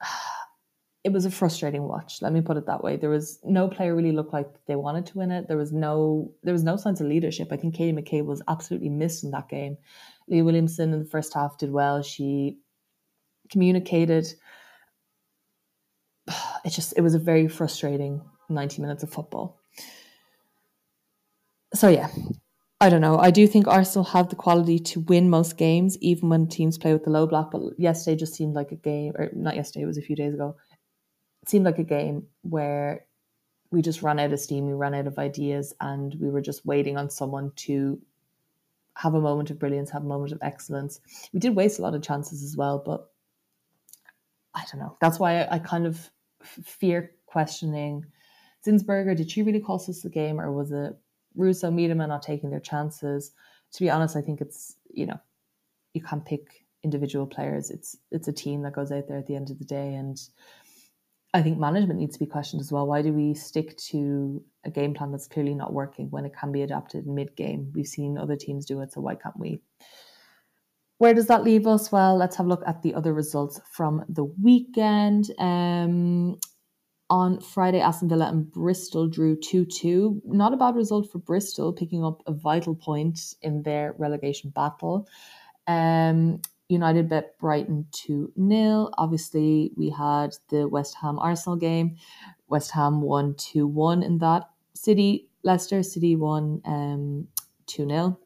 it 1.05 1.13
was 1.13 1.25
a 1.25 1.31
frustrating 1.31 1.85
watch. 1.85 2.21
Let 2.21 2.33
me 2.33 2.41
put 2.41 2.57
it 2.57 2.67
that 2.67 2.83
way. 2.83 2.97
There 2.97 3.09
was 3.09 3.39
no 3.45 3.69
player 3.69 3.95
really 3.95 4.11
looked 4.11 4.33
like 4.33 4.49
they 4.67 4.75
wanted 4.75 5.07
to 5.07 5.19
win 5.19 5.31
it. 5.31 5.47
There 5.47 5.57
was 5.57 5.73
no 5.73 6.33
there 6.43 6.53
was 6.53 6.65
no 6.65 6.77
sense 6.77 7.01
of 7.01 7.07
leadership. 7.07 7.53
I 7.53 7.57
think 7.57 7.77
Katie 7.77 7.97
McCabe 7.97 8.27
was 8.27 8.43
absolutely 8.49 8.91
missed 8.91 9.23
in 9.23 9.31
that 9.31 9.49
game. 9.49 9.77
Leah 10.27 10.45
Williamson 10.45 10.93
in 10.93 10.99
the 10.99 11.09
first 11.09 11.33
half 11.33 11.57
did 11.57 11.71
well. 11.71 12.03
She 12.03 12.59
communicated. 13.51 14.27
It 16.63 16.71
just 16.71 16.93
it 16.95 17.01
was 17.01 17.15
a 17.15 17.19
very 17.19 17.49
frustrating 17.49 18.21
90 18.51 18.83
minutes 18.83 19.03
of 19.03 19.11
football 19.11 19.61
so 21.75 21.89
yeah, 21.89 22.09
I 22.83 22.89
don't 22.89 23.03
know. 23.03 23.19
I 23.19 23.31
do 23.31 23.47
think 23.47 23.67
Arsenal 23.69 24.05
have 24.05 24.31
the 24.31 24.37
quality 24.37 24.79
to 24.79 25.01
win 25.01 25.29
most 25.29 25.59
games, 25.59 25.99
even 25.99 26.31
when 26.31 26.47
teams 26.47 26.79
play 26.79 26.95
with 26.95 27.05
the 27.05 27.11
low 27.11 27.27
block. 27.27 27.51
But 27.51 27.79
yesterday 27.79 28.17
just 28.17 28.35
seemed 28.35 28.55
like 28.55 28.73
a 28.73 28.77
game, 28.77 29.13
or 29.17 29.31
not 29.35 29.55
yesterday, 29.55 29.83
it 29.83 29.87
was 29.87 29.99
a 29.99 30.03
few 30.03 30.17
days 30.17 30.33
ago. 30.33 30.57
it 31.43 31.49
seemed 31.49 31.67
like 31.67 31.79
a 31.79 31.85
game 31.85 32.27
where 32.41 33.05
we 33.71 33.83
just 33.83 34.03
ran 34.03 34.19
out 34.19 34.33
of 34.33 34.41
steam, 34.41 34.67
we 34.67 34.73
ran 34.73 34.95
out 34.95 35.07
of 35.07 35.19
ideas, 35.19 35.75
and 35.81 36.15
we 36.19 36.31
were 36.31 36.41
just 36.41 36.65
waiting 36.65 36.97
on 36.97 37.11
someone 37.11 37.53
to 37.57 38.01
have 38.95 39.15
a 39.15 39.21
moment 39.21 39.51
of 39.51 39.59
brilliance, 39.59 39.91
have 39.91 40.05
a 40.05 40.09
moment 40.09 40.33
of 40.33 40.39
excellence. 40.41 41.01
We 41.35 41.39
did 41.39 41.55
waste 41.55 41.79
a 41.79 41.83
lot 41.83 41.95
of 41.95 42.03
chances 42.03 42.43
as 42.43 42.57
well, 42.57 42.83
but 42.85 43.11
I 44.55 44.65
don't 44.73 44.81
know. 44.81 44.97
That's 45.01 45.19
why 45.19 45.43
I, 45.43 45.57
I 45.57 45.59
kind 45.59 45.87
of 45.87 46.11
fear 46.43 47.13
questioning 47.27 48.07
Zinsberger. 48.67 49.15
Did 49.15 49.31
she 49.31 49.43
really 49.43 49.61
cost 49.61 49.91
us 49.91 50.01
the 50.01 50.09
game, 50.09 50.41
or 50.41 50.51
was 50.51 50.73
it 50.73 50.97
Russo, 51.35 51.71
Miedema 51.71 52.09
not 52.09 52.23
taking 52.23 52.51
their 52.51 52.61
chances? 52.61 53.33
To 53.73 53.81
be 53.81 53.91
honest, 53.91 54.17
I 54.17 54.21
think 54.21 54.41
it's 54.41 54.77
you 54.93 55.07
know 55.07 55.21
you 55.95 56.03
can't 56.03 56.25
pick 56.25 56.65
individual 56.83 57.27
players. 57.27 57.71
It's 57.71 57.97
it's 58.11 58.29
a 58.29 58.33
team 58.33 58.63
that 58.63 58.73
goes 58.73 58.93
out 58.93 59.09
there 59.09 59.19
at 59.19 59.27
the 59.27 59.37
end 59.37 59.51
of 59.51 59.59
the 59.59 59.65
day, 59.65 59.95
and 59.95 60.21
I 61.33 61.43
think 61.43 61.59
management 61.59 62.01
needs 62.01 62.15
to 62.15 62.25
be 62.25 62.31
questioned 62.31 62.61
as 62.61 62.73
well. 62.73 62.87
Why 62.87 63.03
do 63.03 63.13
we 63.13 63.35
stick 63.35 63.77
to 63.79 64.43
a 64.65 64.71
game 64.71 64.95
plan 64.95 65.13
that's 65.13 65.29
clearly 65.29 65.55
not 65.55 65.73
working 65.73 66.11
when 66.11 66.25
it 66.25 66.35
can 66.37 66.51
be 66.53 66.63
adapted 66.63 67.07
mid 67.07 67.37
game? 67.37 67.71
We've 67.75 67.87
seen 67.87 68.19
other 68.19 68.37
teams 68.37 68.67
do 68.67 68.81
it, 68.81 68.93
so 68.93 69.01
why 69.01 69.15
can't 69.15 69.39
we? 69.39 69.61
Where 70.99 71.15
does 71.15 71.29
that 71.29 71.45
leave 71.45 71.67
us? 71.67 71.91
Well, 71.91 72.17
let's 72.17 72.37
have 72.37 72.45
a 72.45 72.49
look 72.49 72.63
at 72.67 72.83
the 72.83 72.95
other 72.95 73.15
results 73.15 73.59
from 73.73 74.05
the 74.09 74.25
weekend. 74.25 75.31
Um, 75.39 76.39
on 77.11 77.41
Friday, 77.41 77.81
Aston 77.81 78.09
Villa 78.09 78.29
and 78.29 78.51
Bristol 78.51 79.09
drew 79.09 79.37
2 79.37 79.67
2. 79.67 80.23
Not 80.27 80.55
a 80.55 80.57
bad 80.57 80.77
result 80.77 81.11
for 81.11 81.19
Bristol, 81.19 81.73
picking 81.73 82.05
up 82.05 82.23
a 82.27 82.33
vital 82.33 82.75
point 82.75 83.35
in 83.43 83.63
their 83.63 83.95
relegation 83.99 84.51
battle. 84.51 85.09
Um, 85.67 86.41
United 86.69 87.09
bet 87.09 87.37
Brighton 87.39 87.87
2 87.91 88.33
0. 88.49 88.91
Obviously, 88.97 89.73
we 89.77 89.91
had 89.91 90.37
the 90.51 90.69
West 90.69 90.97
Ham 91.03 91.19
Arsenal 91.19 91.57
game. 91.57 91.97
West 92.49 92.71
Ham 92.71 93.03
won 93.03 93.35
2 93.35 93.67
1 93.67 94.03
in 94.05 94.19
that. 94.19 94.45
City, 94.75 95.29
Leicester 95.43 95.83
City 95.83 96.15
won 96.15 96.63
um, 96.65 97.27
2 97.67 97.89
0. 97.89 98.19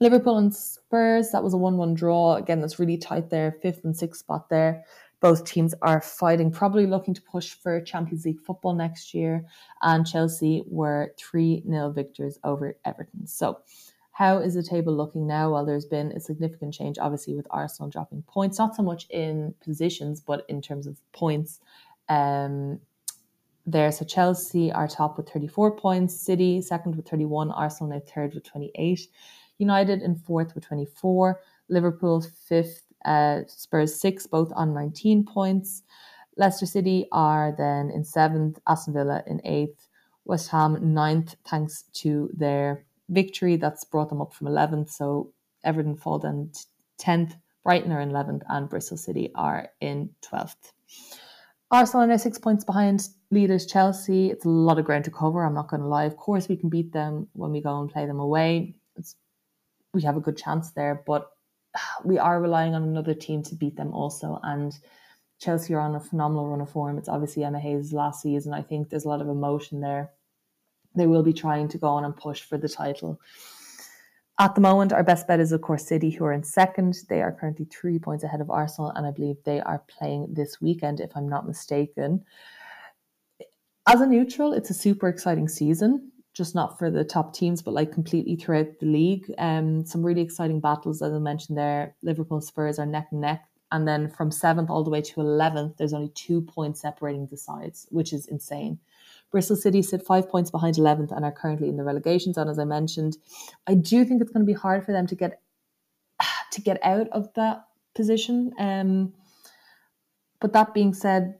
Liverpool 0.00 0.38
and 0.38 0.54
Spurs, 0.54 1.30
that 1.30 1.42
was 1.42 1.54
a 1.54 1.56
1 1.56 1.76
1 1.76 1.94
draw. 1.94 2.36
Again, 2.36 2.60
that's 2.60 2.78
really 2.78 2.96
tight 2.96 3.30
there, 3.30 3.58
fifth 3.60 3.84
and 3.84 3.96
sixth 3.96 4.20
spot 4.20 4.48
there. 4.48 4.84
Both 5.24 5.46
teams 5.46 5.74
are 5.80 6.02
fighting, 6.02 6.50
probably 6.50 6.86
looking 6.86 7.14
to 7.14 7.22
push 7.22 7.54
for 7.54 7.80
Champions 7.80 8.26
League 8.26 8.42
football 8.42 8.74
next 8.74 9.14
year. 9.14 9.46
And 9.80 10.06
Chelsea 10.06 10.62
were 10.66 11.14
3 11.16 11.62
0 11.66 11.92
victors 11.92 12.38
over 12.44 12.76
Everton. 12.84 13.26
So, 13.26 13.60
how 14.12 14.36
is 14.36 14.52
the 14.52 14.62
table 14.62 14.94
looking 14.94 15.26
now? 15.26 15.50
Well, 15.50 15.64
there's 15.64 15.86
been 15.86 16.12
a 16.12 16.20
significant 16.20 16.74
change, 16.74 16.98
obviously, 16.98 17.34
with 17.34 17.46
Arsenal 17.50 17.88
dropping 17.88 18.20
points, 18.24 18.58
not 18.58 18.76
so 18.76 18.82
much 18.82 19.06
in 19.08 19.54
positions, 19.64 20.20
but 20.20 20.44
in 20.50 20.60
terms 20.60 20.86
of 20.86 21.00
points. 21.12 21.60
Um, 22.10 22.80
there, 23.64 23.90
so 23.92 24.04
Chelsea 24.04 24.70
are 24.72 24.86
top 24.86 25.16
with 25.16 25.30
34 25.30 25.78
points, 25.78 26.14
City 26.14 26.60
second 26.60 26.96
with 26.96 27.08
31, 27.08 27.50
Arsenal 27.50 27.94
now 27.94 28.02
third 28.14 28.34
with 28.34 28.44
28, 28.44 29.08
United 29.56 30.02
in 30.02 30.16
fourth 30.16 30.54
with 30.54 30.66
24, 30.66 31.40
Liverpool 31.70 32.20
fifth, 32.46 32.82
uh, 33.04 33.40
Spurs 33.46 34.00
six, 34.00 34.26
both 34.26 34.52
on 34.54 34.74
19 34.74 35.24
points. 35.24 35.82
Leicester 36.36 36.66
City 36.66 37.06
are 37.12 37.54
then 37.56 37.90
in 37.90 38.04
seventh, 38.04 38.58
Aston 38.66 38.94
Villa 38.94 39.22
in 39.26 39.40
eighth, 39.44 39.88
West 40.24 40.48
Ham 40.48 40.94
ninth, 40.94 41.36
thanks 41.46 41.84
to 41.94 42.30
their 42.34 42.84
victory 43.08 43.56
that's 43.56 43.84
brought 43.84 44.08
them 44.08 44.20
up 44.20 44.32
from 44.32 44.48
11th. 44.48 44.90
So 44.90 45.32
Everton 45.62 45.96
fall 45.96 46.18
down 46.18 46.50
10th, 46.98 47.34
Brighton 47.62 47.92
are 47.92 48.00
in 48.00 48.10
11th, 48.10 48.42
and 48.48 48.68
Bristol 48.68 48.96
City 48.96 49.30
are 49.34 49.68
in 49.80 50.10
12th. 50.22 50.72
Arsenal 51.70 52.04
are 52.04 52.06
now 52.06 52.16
six 52.16 52.38
points 52.38 52.64
behind 52.64 53.08
leaders 53.30 53.66
Chelsea. 53.66 54.30
It's 54.30 54.44
a 54.44 54.48
lot 54.50 54.78
of 54.78 54.84
ground 54.84 55.04
to 55.04 55.10
cover. 55.10 55.44
I'm 55.44 55.54
not 55.54 55.68
going 55.68 55.80
to 55.80 55.88
lie. 55.88 56.04
Of 56.04 56.16
course, 56.16 56.48
we 56.48 56.56
can 56.56 56.68
beat 56.68 56.92
them 56.92 57.28
when 57.32 57.50
we 57.50 57.60
go 57.60 57.80
and 57.80 57.90
play 57.90 58.06
them 58.06 58.20
away. 58.20 58.76
It's, 58.96 59.16
we 59.92 60.02
have 60.02 60.16
a 60.16 60.20
good 60.20 60.36
chance 60.36 60.70
there, 60.72 61.02
but 61.06 61.30
we 62.04 62.18
are 62.18 62.40
relying 62.40 62.74
on 62.74 62.82
another 62.82 63.14
team 63.14 63.42
to 63.44 63.54
beat 63.54 63.76
them 63.76 63.92
also. 63.92 64.40
And 64.42 64.76
Chelsea 65.38 65.74
are 65.74 65.80
on 65.80 65.94
a 65.94 66.00
phenomenal 66.00 66.48
run 66.48 66.60
of 66.60 66.70
form. 66.70 66.98
It's 66.98 67.08
obviously 67.08 67.44
Emma 67.44 67.60
Hayes' 67.60 67.92
last 67.92 68.22
season. 68.22 68.52
I 68.52 68.62
think 68.62 68.88
there's 68.88 69.04
a 69.04 69.08
lot 69.08 69.20
of 69.20 69.28
emotion 69.28 69.80
there 69.80 70.10
they 70.94 71.06
will 71.06 71.22
be 71.22 71.32
trying 71.32 71.68
to 71.68 71.78
go 71.78 71.88
on 71.88 72.04
and 72.04 72.16
push 72.16 72.42
for 72.42 72.58
the 72.58 72.68
title. 72.68 73.20
At 74.38 74.54
the 74.54 74.60
moment, 74.60 74.92
our 74.92 75.04
best 75.04 75.28
bet 75.28 75.40
is, 75.40 75.52
of 75.52 75.60
course, 75.60 75.86
City, 75.86 76.10
who 76.10 76.24
are 76.24 76.32
in 76.32 76.42
second. 76.42 76.96
They 77.08 77.22
are 77.22 77.32
currently 77.32 77.66
three 77.66 77.98
points 77.98 78.24
ahead 78.24 78.40
of 78.40 78.50
Arsenal, 78.50 78.90
and 78.90 79.06
I 79.06 79.12
believe 79.12 79.36
they 79.44 79.60
are 79.60 79.82
playing 79.86 80.34
this 80.34 80.60
weekend, 80.60 81.00
if 81.00 81.16
I'm 81.16 81.28
not 81.28 81.46
mistaken. 81.46 82.24
As 83.86 84.00
a 84.00 84.06
neutral, 84.06 84.52
it's 84.52 84.70
a 84.70 84.74
super 84.74 85.08
exciting 85.08 85.48
season, 85.48 86.10
just 86.34 86.54
not 86.54 86.78
for 86.78 86.90
the 86.90 87.04
top 87.04 87.32
teams, 87.32 87.62
but 87.62 87.74
like 87.74 87.92
completely 87.92 88.36
throughout 88.36 88.80
the 88.80 88.86
league. 88.86 89.32
Um, 89.38 89.86
some 89.86 90.02
really 90.02 90.20
exciting 90.20 90.60
battles, 90.60 91.00
as 91.00 91.12
I 91.12 91.18
mentioned 91.18 91.56
there. 91.56 91.94
Liverpool 92.02 92.40
Spurs 92.40 92.78
are 92.78 92.86
neck 92.86 93.08
and 93.12 93.20
neck. 93.20 93.44
And 93.70 93.88
then 93.88 94.08
from 94.08 94.30
seventh 94.30 94.68
all 94.68 94.84
the 94.84 94.90
way 94.90 95.00
to 95.00 95.14
11th, 95.20 95.76
there's 95.76 95.94
only 95.94 96.10
two 96.10 96.42
points 96.42 96.80
separating 96.80 97.26
the 97.28 97.36
sides, 97.36 97.86
which 97.90 98.12
is 98.12 98.26
insane. 98.26 98.78
Bristol 99.30 99.56
City 99.56 99.82
sit 99.82 100.04
five 100.04 100.28
points 100.28 100.50
behind 100.50 100.76
11th 100.76 101.10
and 101.10 101.24
are 101.24 101.32
currently 101.32 101.68
in 101.68 101.76
the 101.76 101.82
relegation 101.82 102.32
zone, 102.32 102.48
as 102.48 102.58
I 102.58 102.64
mentioned. 102.64 103.16
I 103.66 103.74
do 103.74 104.04
think 104.04 104.20
it's 104.20 104.30
going 104.30 104.46
to 104.46 104.52
be 104.52 104.58
hard 104.58 104.84
for 104.84 104.92
them 104.92 105.06
to 105.06 105.14
get 105.14 105.40
to 106.52 106.60
get 106.60 106.78
out 106.84 107.08
of 107.08 107.32
that 107.34 107.64
position. 107.94 108.52
Um, 108.58 109.14
but 110.40 110.52
that 110.52 110.74
being 110.74 110.94
said, 110.94 111.38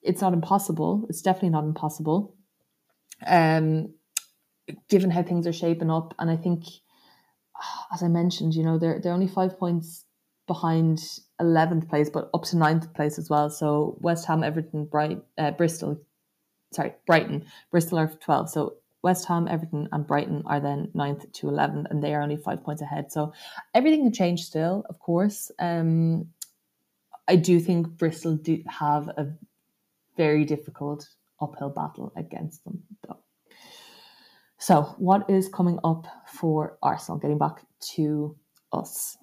it's 0.00 0.20
not 0.20 0.32
impossible. 0.32 1.06
It's 1.08 1.22
definitely 1.22 1.50
not 1.50 1.64
impossible. 1.64 2.34
Um, 3.26 3.94
given 4.88 5.10
how 5.10 5.22
things 5.22 5.46
are 5.46 5.52
shaping 5.52 5.90
up, 5.90 6.14
and 6.18 6.30
I 6.30 6.36
think, 6.36 6.64
as 7.92 8.02
I 8.02 8.08
mentioned, 8.08 8.54
you 8.54 8.62
know, 8.62 8.78
they're 8.78 9.00
they're 9.00 9.12
only 9.12 9.28
five 9.28 9.58
points 9.58 10.04
behind 10.46 10.98
11th 11.40 11.88
place, 11.88 12.10
but 12.10 12.30
up 12.34 12.42
to 12.44 12.56
9th 12.56 12.94
place 12.94 13.18
as 13.18 13.30
well. 13.30 13.48
So 13.50 13.96
West 14.00 14.26
Ham, 14.26 14.42
Everton, 14.42 14.84
Bright, 14.86 15.22
uh, 15.38 15.52
Bristol, 15.52 16.00
sorry, 16.72 16.94
Brighton. 17.06 17.44
Bristol 17.70 17.98
are 17.98 18.08
12. 18.08 18.50
So 18.50 18.74
West 19.02 19.26
Ham, 19.26 19.48
Everton, 19.48 19.88
and 19.92 20.06
Brighton 20.06 20.42
are 20.46 20.60
then 20.60 20.90
9th 20.94 21.32
to 21.32 21.46
11th, 21.46 21.90
and 21.90 22.02
they 22.02 22.14
are 22.14 22.22
only 22.22 22.36
five 22.36 22.62
points 22.64 22.82
ahead. 22.82 23.12
So 23.12 23.32
everything 23.74 24.02
can 24.02 24.12
change 24.12 24.44
still, 24.44 24.84
of 24.88 24.98
course. 24.98 25.50
Um, 25.58 26.28
I 27.28 27.36
do 27.36 27.60
think 27.60 27.86
Bristol 27.96 28.36
do 28.36 28.62
have 28.66 29.08
a 29.08 29.32
very 30.16 30.44
difficult 30.44 31.08
uphill 31.40 31.70
battle 31.70 32.12
against 32.16 32.64
them, 32.64 32.82
though. 33.06 33.18
So, 34.62 34.94
what 34.98 35.28
is 35.28 35.48
coming 35.48 35.80
up 35.82 36.06
for 36.24 36.78
Arsenal? 36.84 37.18
Getting 37.18 37.36
back 37.36 37.64
to 37.94 38.36
us. 38.72 39.18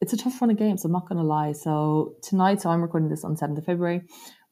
It's 0.00 0.12
a 0.12 0.16
tough 0.16 0.40
run 0.40 0.50
of 0.50 0.58
games, 0.58 0.84
I'm 0.84 0.92
not 0.92 1.08
going 1.08 1.18
to 1.18 1.24
lie. 1.24 1.50
So, 1.50 2.14
tonight, 2.22 2.60
so 2.60 2.70
I'm 2.70 2.80
recording 2.80 3.08
this 3.08 3.24
on 3.24 3.34
7th 3.34 3.58
of 3.58 3.64
February 3.64 4.02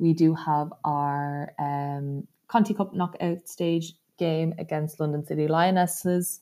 we 0.01 0.13
do 0.13 0.35
have 0.35 0.73
our 0.85 1.53
um, 1.61 2.27
Conti 2.49 2.75
Cup 2.75 2.95
knockout 2.95 3.49
stage 3.49 3.93
game 4.19 4.55
against 4.59 4.99
London 4.99 5.25
City 5.25 5.47
Lionesses. 5.47 6.41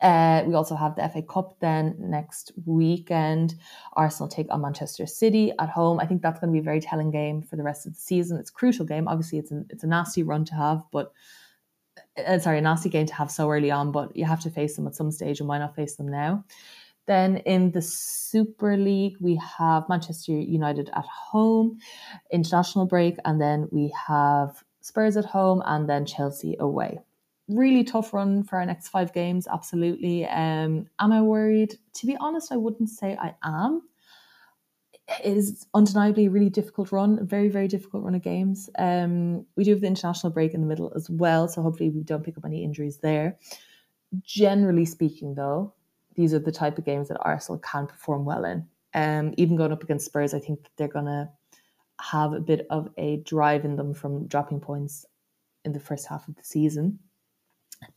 Uh, 0.00 0.44
we 0.46 0.54
also 0.54 0.76
have 0.76 0.94
the 0.94 1.08
FA 1.08 1.22
Cup 1.22 1.58
then 1.58 1.96
next 1.98 2.52
weekend. 2.64 3.56
Arsenal 3.94 4.28
take 4.28 4.46
on 4.50 4.60
Manchester 4.60 5.06
City 5.06 5.52
at 5.58 5.68
home. 5.68 5.98
I 5.98 6.06
think 6.06 6.22
that's 6.22 6.38
going 6.38 6.52
to 6.52 6.56
be 6.56 6.60
a 6.60 6.62
very 6.62 6.80
telling 6.80 7.10
game 7.10 7.42
for 7.42 7.56
the 7.56 7.64
rest 7.64 7.86
of 7.86 7.94
the 7.94 8.00
season. 8.00 8.38
It's 8.38 8.50
a 8.50 8.52
crucial 8.52 8.86
game. 8.86 9.08
Obviously, 9.08 9.38
it's, 9.38 9.50
an, 9.50 9.66
it's 9.68 9.82
a 9.82 9.88
nasty 9.88 10.22
run 10.22 10.44
to 10.44 10.54
have, 10.54 10.84
but 10.92 11.12
uh, 12.26 12.38
sorry, 12.38 12.58
a 12.58 12.60
nasty 12.60 12.88
game 12.88 13.06
to 13.06 13.14
have 13.14 13.30
so 13.30 13.50
early 13.50 13.70
on, 13.70 13.92
but 13.92 14.16
you 14.16 14.24
have 14.24 14.40
to 14.40 14.50
face 14.50 14.76
them 14.76 14.86
at 14.86 14.94
some 14.94 15.10
stage 15.10 15.40
and 15.40 15.48
why 15.48 15.58
not 15.58 15.74
face 15.74 15.96
them 15.96 16.08
now? 16.08 16.44
Then 17.06 17.38
in 17.38 17.70
the 17.70 17.80
Super 17.80 18.76
League, 18.76 19.16
we 19.20 19.40
have 19.58 19.88
Manchester 19.88 20.32
United 20.32 20.90
at 20.94 21.06
home, 21.06 21.78
international 22.30 22.84
break, 22.84 23.16
and 23.24 23.40
then 23.40 23.66
we 23.72 23.92
have 24.06 24.62
Spurs 24.82 25.16
at 25.16 25.24
home 25.24 25.62
and 25.64 25.88
then 25.88 26.04
Chelsea 26.04 26.56
away. 26.60 27.00
Really 27.48 27.82
tough 27.82 28.12
run 28.12 28.44
for 28.44 28.58
our 28.58 28.66
next 28.66 28.88
five 28.88 29.14
games, 29.14 29.48
absolutely. 29.50 30.26
Um, 30.26 30.86
am 30.98 31.12
I 31.12 31.22
worried? 31.22 31.78
To 31.94 32.06
be 32.06 32.16
honest, 32.20 32.52
I 32.52 32.56
wouldn't 32.56 32.90
say 32.90 33.16
I 33.18 33.34
am. 33.42 33.82
It 35.08 35.36
is 35.36 35.66
undeniably 35.72 36.26
a 36.26 36.30
really 36.30 36.50
difficult 36.50 36.92
run, 36.92 37.18
a 37.18 37.24
very, 37.24 37.48
very 37.48 37.66
difficult 37.66 38.04
run 38.04 38.14
of 38.14 38.22
games. 38.22 38.68
Um, 38.78 39.46
we 39.56 39.64
do 39.64 39.70
have 39.70 39.80
the 39.80 39.86
international 39.86 40.32
break 40.32 40.52
in 40.52 40.60
the 40.60 40.66
middle 40.66 40.92
as 40.94 41.08
well, 41.08 41.48
so 41.48 41.62
hopefully 41.62 41.90
we 41.90 42.02
don't 42.02 42.22
pick 42.22 42.36
up 42.36 42.44
any 42.44 42.62
injuries 42.62 42.98
there. 42.98 43.38
Generally 44.22 44.84
speaking, 44.84 45.34
though, 45.34 45.72
these 46.14 46.34
are 46.34 46.38
the 46.38 46.52
type 46.52 46.76
of 46.78 46.84
games 46.84 47.08
that 47.08 47.18
Arsenal 47.22 47.58
can 47.60 47.86
perform 47.86 48.24
well 48.24 48.44
in. 48.44 48.66
Um, 48.94 49.32
even 49.36 49.56
going 49.56 49.72
up 49.72 49.82
against 49.82 50.06
Spurs, 50.06 50.34
I 50.34 50.40
think 50.40 50.68
they're 50.76 50.88
going 50.88 51.06
to 51.06 51.30
have 52.00 52.32
a 52.32 52.40
bit 52.40 52.66
of 52.70 52.90
a 52.98 53.18
drive 53.18 53.64
in 53.64 53.76
them 53.76 53.94
from 53.94 54.26
dropping 54.26 54.60
points 54.60 55.06
in 55.64 55.72
the 55.72 55.80
first 55.80 56.06
half 56.06 56.28
of 56.28 56.36
the 56.36 56.44
season. 56.44 56.98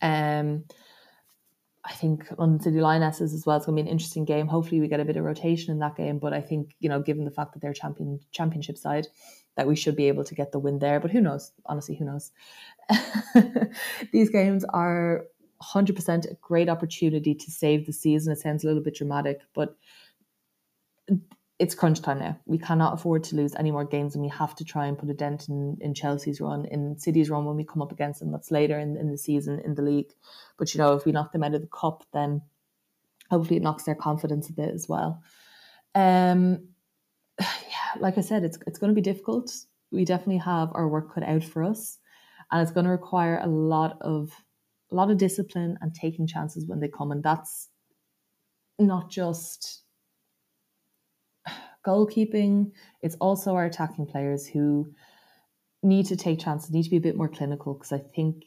Um, 0.02 0.65
I 1.84 1.94
think 1.94 2.28
on 2.38 2.60
City 2.60 2.80
Lionesses 2.80 3.34
as 3.34 3.46
well, 3.46 3.58
it's 3.58 3.65
going 3.65 3.76
to 3.76 3.84
be 3.84 3.88
an 3.88 3.91
interesting 3.91 4.24
game. 4.24 4.48
Hopefully, 4.48 4.80
we 4.80 4.88
get 4.88 5.00
a 5.00 5.06
bit 5.06 5.17
of 5.17 5.24
rotation 5.24 5.72
in 5.72 5.80
that 5.80 5.96
game. 5.96 6.20
But 6.20 6.34
I 6.34 6.41
think 6.41 6.76
you 6.80 6.89
know, 6.89 7.02
given 7.02 7.26
the 7.26 7.32
fact 7.32 7.54
that 7.54 7.62
they're 7.62 7.74
champion 7.74 8.20
championship 8.32 8.78
side, 8.78 9.08
that 9.58 9.67
we 9.67 9.76
should 9.76 9.96
be 9.96 10.08
able 10.08 10.24
to 10.26 10.36
get 10.36 10.52
the 10.52 10.60
win 10.60 10.80
there. 10.80 11.00
But 11.00 11.12
who 11.12 11.22
knows? 11.22 11.52
Honestly, 11.65 11.96
who 11.96 12.06
knows? 12.06 12.32
These 14.12 14.30
games 14.30 14.63
are 14.65 15.26
100% 15.62 16.32
a 16.32 16.36
great 16.36 16.70
opportunity 16.70 17.36
to 17.36 17.52
save 17.52 17.86
the 17.86 17.94
season. 17.94 18.32
It 18.32 18.39
sounds 18.39 18.63
a 18.63 18.67
little 18.67 18.84
bit 18.84 18.96
dramatic, 18.96 19.41
but 19.54 19.76
it's 21.62 21.76
crunch 21.76 22.02
time 22.02 22.17
now. 22.17 22.39
We 22.47 22.58
cannot 22.58 22.95
afford 22.95 23.24
to 23.26 23.36
lose 23.36 23.54
any 23.54 23.69
more 23.69 23.86
games, 23.86 24.15
and 24.15 24.24
we 24.24 24.30
have 24.30 24.56
to 24.56 24.65
try 24.65 24.88
and 24.88 24.97
put 24.97 25.12
a 25.12 25.13
dent 25.13 25.47
in, 25.47 25.78
in 25.80 25.93
Chelsea's 25.93 26.41
run, 26.41 26.65
in 26.65 26.97
City's 26.97 27.30
run 27.30 27.45
when 27.45 27.56
we 27.56 27.63
come 27.63 27.84
up 27.84 27.91
against 27.91 28.19
them. 28.19 28.32
That's 28.32 28.50
later 28.50 28.80
in, 28.80 28.97
in 28.97 29.12
the 29.12 29.17
season 29.17 29.62
in 29.63 29.76
the 29.76 29.84
league. 29.84 30.12
But 30.58 30.74
you 30.74 30.80
know, 30.80 30.93
if 30.93 31.06
we 31.06 31.12
knock 31.12 31.32
them 31.32 31.43
out 31.43 31.54
of 31.54 31.62
the 31.62 31.67
cup, 31.67 32.04
then 32.13 32.41
hopefully 33.30 33.58
it 33.58 33.62
knocks 33.62 33.84
their 33.84 33.93
confidence 33.93 34.50
a 34.50 34.54
bit 34.54 34.74
as 34.74 34.89
well. 34.89 35.21
Um, 35.93 36.69
yeah, 37.39 38.00
like 38.00 38.17
I 38.17 38.21
said, 38.21 38.43
it's 38.43 38.58
it's 38.65 38.80
going 38.80 38.89
to 38.89 39.00
be 39.00 39.02
difficult. 39.02 39.56
We 39.91 40.04
definitely 40.04 40.38
have 40.38 40.71
our 40.74 40.88
work 40.88 41.13
cut 41.13 41.24
out 41.24 41.43
for 41.43 41.62
us, 41.62 42.00
and 42.52 42.60
it's 42.63 42.71
going 42.71 42.86
to 42.86 42.91
require 42.91 43.39
a 43.39 43.47
lot 43.47 44.00
of 44.02 44.32
a 44.91 44.95
lot 44.95 45.12
of 45.12 45.19
discipline 45.19 45.78
and 45.80 45.93
taking 45.93 46.26
chances 46.26 46.65
when 46.65 46.80
they 46.80 46.88
come, 46.88 47.12
and 47.12 47.21
that's 47.21 47.69
not 48.80 49.12
just 49.12 49.84
goalkeeping. 51.86 52.72
It's 53.02 53.15
also 53.15 53.56
our 53.56 53.65
attacking 53.65 54.08
players 54.08 54.48
who 54.48 54.94
need 55.84 56.06
to 56.08 56.15
take 56.15 56.39
chances, 56.39 56.72
need 56.72 56.84
to 56.84 56.89
be 56.89 56.98
a 56.98 57.02
bit 57.02 57.17
more 57.17 57.30
clinical 57.30 57.74
because 57.74 57.91
I 57.91 58.00
think 58.00 58.44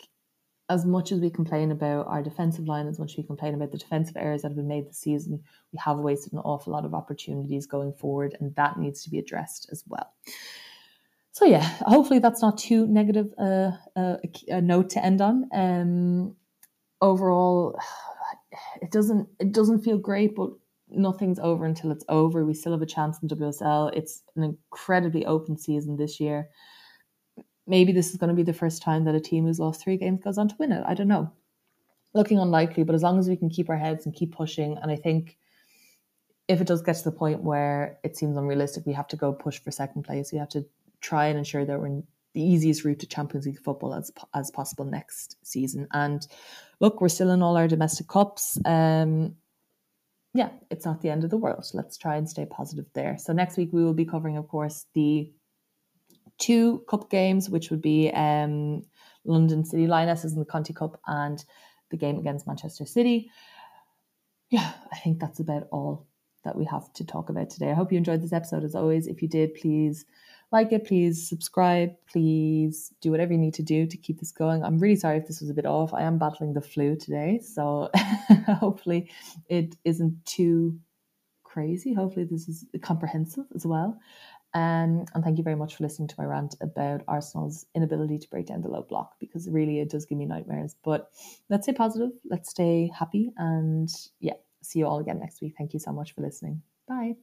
as 0.70 0.86
much 0.86 1.12
as 1.12 1.20
we 1.20 1.28
complain 1.28 1.70
about 1.70 2.06
our 2.06 2.22
defensive 2.22 2.66
line, 2.66 2.86
as 2.86 2.98
much 2.98 3.12
as 3.12 3.16
we 3.18 3.22
complain 3.24 3.54
about 3.54 3.70
the 3.70 3.78
defensive 3.78 4.16
errors 4.16 4.42
that 4.42 4.48
have 4.48 4.56
been 4.56 4.68
made 4.68 4.88
this 4.88 4.98
season, 4.98 5.42
we 5.72 5.78
have 5.84 5.98
wasted 5.98 6.32
an 6.32 6.38
awful 6.38 6.72
lot 6.72 6.86
of 6.86 6.94
opportunities 6.94 7.66
going 7.66 7.92
forward, 7.92 8.34
and 8.40 8.54
that 8.56 8.78
needs 8.78 9.02
to 9.02 9.10
be 9.10 9.18
addressed 9.18 9.68
as 9.70 9.84
well. 9.86 10.10
So 11.32 11.44
yeah, 11.44 11.68
hopefully 11.80 12.20
that's 12.20 12.40
not 12.40 12.56
too 12.56 12.86
negative 12.86 13.26
uh, 13.38 13.72
uh, 13.96 14.16
a, 14.48 14.62
note 14.62 14.90
to 14.90 15.04
end 15.04 15.20
on. 15.20 15.48
Um, 15.52 16.36
overall, 17.02 17.78
it 18.80 18.90
doesn't 18.90 19.28
it 19.38 19.52
doesn't 19.52 19.82
feel 19.82 19.98
great, 19.98 20.34
but 20.34 20.50
nothing's 20.96 21.38
over 21.38 21.64
until 21.64 21.90
it's 21.90 22.04
over. 22.08 22.44
We 22.44 22.54
still 22.54 22.72
have 22.72 22.82
a 22.82 22.86
chance 22.86 23.18
in 23.22 23.28
WSL. 23.28 23.94
It's 23.94 24.22
an 24.36 24.42
incredibly 24.42 25.26
open 25.26 25.56
season 25.56 25.96
this 25.96 26.20
year. 26.20 26.48
Maybe 27.66 27.92
this 27.92 28.10
is 28.10 28.16
going 28.16 28.28
to 28.28 28.34
be 28.34 28.42
the 28.42 28.52
first 28.52 28.82
time 28.82 29.04
that 29.04 29.14
a 29.14 29.20
team 29.20 29.44
who's 29.44 29.58
lost 29.58 29.82
three 29.82 29.96
games 29.96 30.20
goes 30.22 30.38
on 30.38 30.48
to 30.48 30.56
win 30.58 30.72
it. 30.72 30.84
I 30.86 30.94
don't 30.94 31.08
know. 31.08 31.32
Looking 32.12 32.38
unlikely, 32.38 32.84
but 32.84 32.94
as 32.94 33.02
long 33.02 33.18
as 33.18 33.28
we 33.28 33.36
can 33.36 33.50
keep 33.50 33.70
our 33.70 33.76
heads 33.76 34.06
and 34.06 34.14
keep 34.14 34.34
pushing, 34.34 34.78
and 34.78 34.90
I 34.90 34.96
think 34.96 35.36
if 36.46 36.60
it 36.60 36.66
does 36.66 36.82
get 36.82 36.96
to 36.96 37.04
the 37.04 37.12
point 37.12 37.42
where 37.42 37.98
it 38.04 38.16
seems 38.16 38.36
unrealistic, 38.36 38.86
we 38.86 38.92
have 38.92 39.08
to 39.08 39.16
go 39.16 39.32
push 39.32 39.58
for 39.58 39.70
second 39.70 40.02
place. 40.02 40.30
We 40.30 40.38
have 40.38 40.50
to 40.50 40.64
try 41.00 41.26
and 41.26 41.38
ensure 41.38 41.64
that 41.64 41.78
we're 41.78 41.86
in 41.86 42.04
the 42.34 42.42
easiest 42.42 42.84
route 42.84 42.98
to 42.98 43.06
Champions 43.06 43.46
League 43.46 43.60
football 43.60 43.94
as 43.94 44.12
as 44.34 44.50
possible 44.50 44.84
next 44.84 45.36
season. 45.42 45.86
And 45.92 46.26
look, 46.80 47.00
we're 47.00 47.08
still 47.08 47.30
in 47.30 47.42
all 47.42 47.56
our 47.56 47.68
domestic 47.68 48.08
cups. 48.08 48.58
Um, 48.64 49.36
yeah, 50.34 50.50
it's 50.68 50.84
not 50.84 51.00
the 51.00 51.10
end 51.10 51.22
of 51.22 51.30
the 51.30 51.36
world. 51.36 51.64
Let's 51.72 51.96
try 51.96 52.16
and 52.16 52.28
stay 52.28 52.44
positive 52.44 52.86
there. 52.92 53.16
So 53.18 53.32
next 53.32 53.56
week 53.56 53.70
we 53.72 53.84
will 53.84 53.94
be 53.94 54.04
covering, 54.04 54.36
of 54.36 54.48
course, 54.48 54.86
the 54.92 55.32
two 56.38 56.84
cup 56.88 57.08
games, 57.08 57.48
which 57.48 57.70
would 57.70 57.80
be 57.80 58.10
um, 58.10 58.82
London 59.24 59.64
City 59.64 59.86
Lionesses 59.86 60.32
in 60.32 60.40
the 60.40 60.44
Conti 60.44 60.72
Cup 60.72 61.00
and 61.06 61.42
the 61.90 61.96
game 61.96 62.18
against 62.18 62.48
Manchester 62.48 62.84
City. 62.84 63.30
Yeah, 64.50 64.72
I 64.92 64.98
think 64.98 65.20
that's 65.20 65.38
about 65.38 65.68
all 65.70 66.08
that 66.42 66.56
we 66.56 66.64
have 66.64 66.92
to 66.94 67.04
talk 67.04 67.30
about 67.30 67.50
today. 67.50 67.70
I 67.70 67.74
hope 67.74 67.92
you 67.92 67.98
enjoyed 67.98 68.20
this 68.20 68.32
episode. 68.32 68.64
As 68.64 68.74
always, 68.74 69.06
if 69.06 69.22
you 69.22 69.28
did, 69.28 69.54
please 69.54 70.04
like 70.54 70.70
it, 70.70 70.86
please 70.86 71.28
subscribe, 71.28 71.90
please 72.06 72.94
do 73.00 73.10
whatever 73.10 73.32
you 73.32 73.38
need 73.38 73.54
to 73.54 73.62
do 73.62 73.86
to 73.88 73.96
keep 73.96 74.20
this 74.20 74.30
going. 74.30 74.62
I'm 74.62 74.78
really 74.78 74.94
sorry 74.94 75.18
if 75.18 75.26
this 75.26 75.40
was 75.40 75.50
a 75.50 75.54
bit 75.54 75.66
off. 75.66 75.92
I 75.92 76.02
am 76.02 76.16
battling 76.16 76.54
the 76.54 76.60
flu 76.60 76.94
today, 76.94 77.40
so 77.42 77.90
hopefully 78.60 79.10
it 79.48 79.74
isn't 79.84 80.24
too 80.24 80.78
crazy. 81.42 81.92
Hopefully 81.92 82.24
this 82.30 82.48
is 82.48 82.64
comprehensive 82.82 83.46
as 83.52 83.66
well. 83.66 83.98
Um, 84.54 85.04
and 85.12 85.24
thank 85.24 85.38
you 85.38 85.44
very 85.44 85.56
much 85.56 85.74
for 85.74 85.82
listening 85.82 86.06
to 86.06 86.14
my 86.18 86.24
rant 86.24 86.54
about 86.60 87.02
Arsenal's 87.08 87.66
inability 87.74 88.18
to 88.18 88.30
break 88.30 88.46
down 88.46 88.62
the 88.62 88.68
low 88.68 88.82
block 88.82 89.16
because 89.18 89.48
really 89.48 89.80
it 89.80 89.90
does 89.90 90.06
give 90.06 90.18
me 90.18 90.24
nightmares. 90.24 90.76
But 90.84 91.10
let's 91.50 91.66
stay 91.66 91.72
positive, 91.72 92.12
let's 92.30 92.50
stay 92.50 92.92
happy, 92.96 93.32
and 93.38 93.92
yeah, 94.20 94.34
see 94.62 94.78
you 94.78 94.86
all 94.86 95.00
again 95.00 95.18
next 95.18 95.42
week. 95.42 95.54
Thank 95.58 95.74
you 95.74 95.80
so 95.80 95.90
much 95.90 96.14
for 96.14 96.20
listening. 96.20 96.62
Bye. 96.86 97.16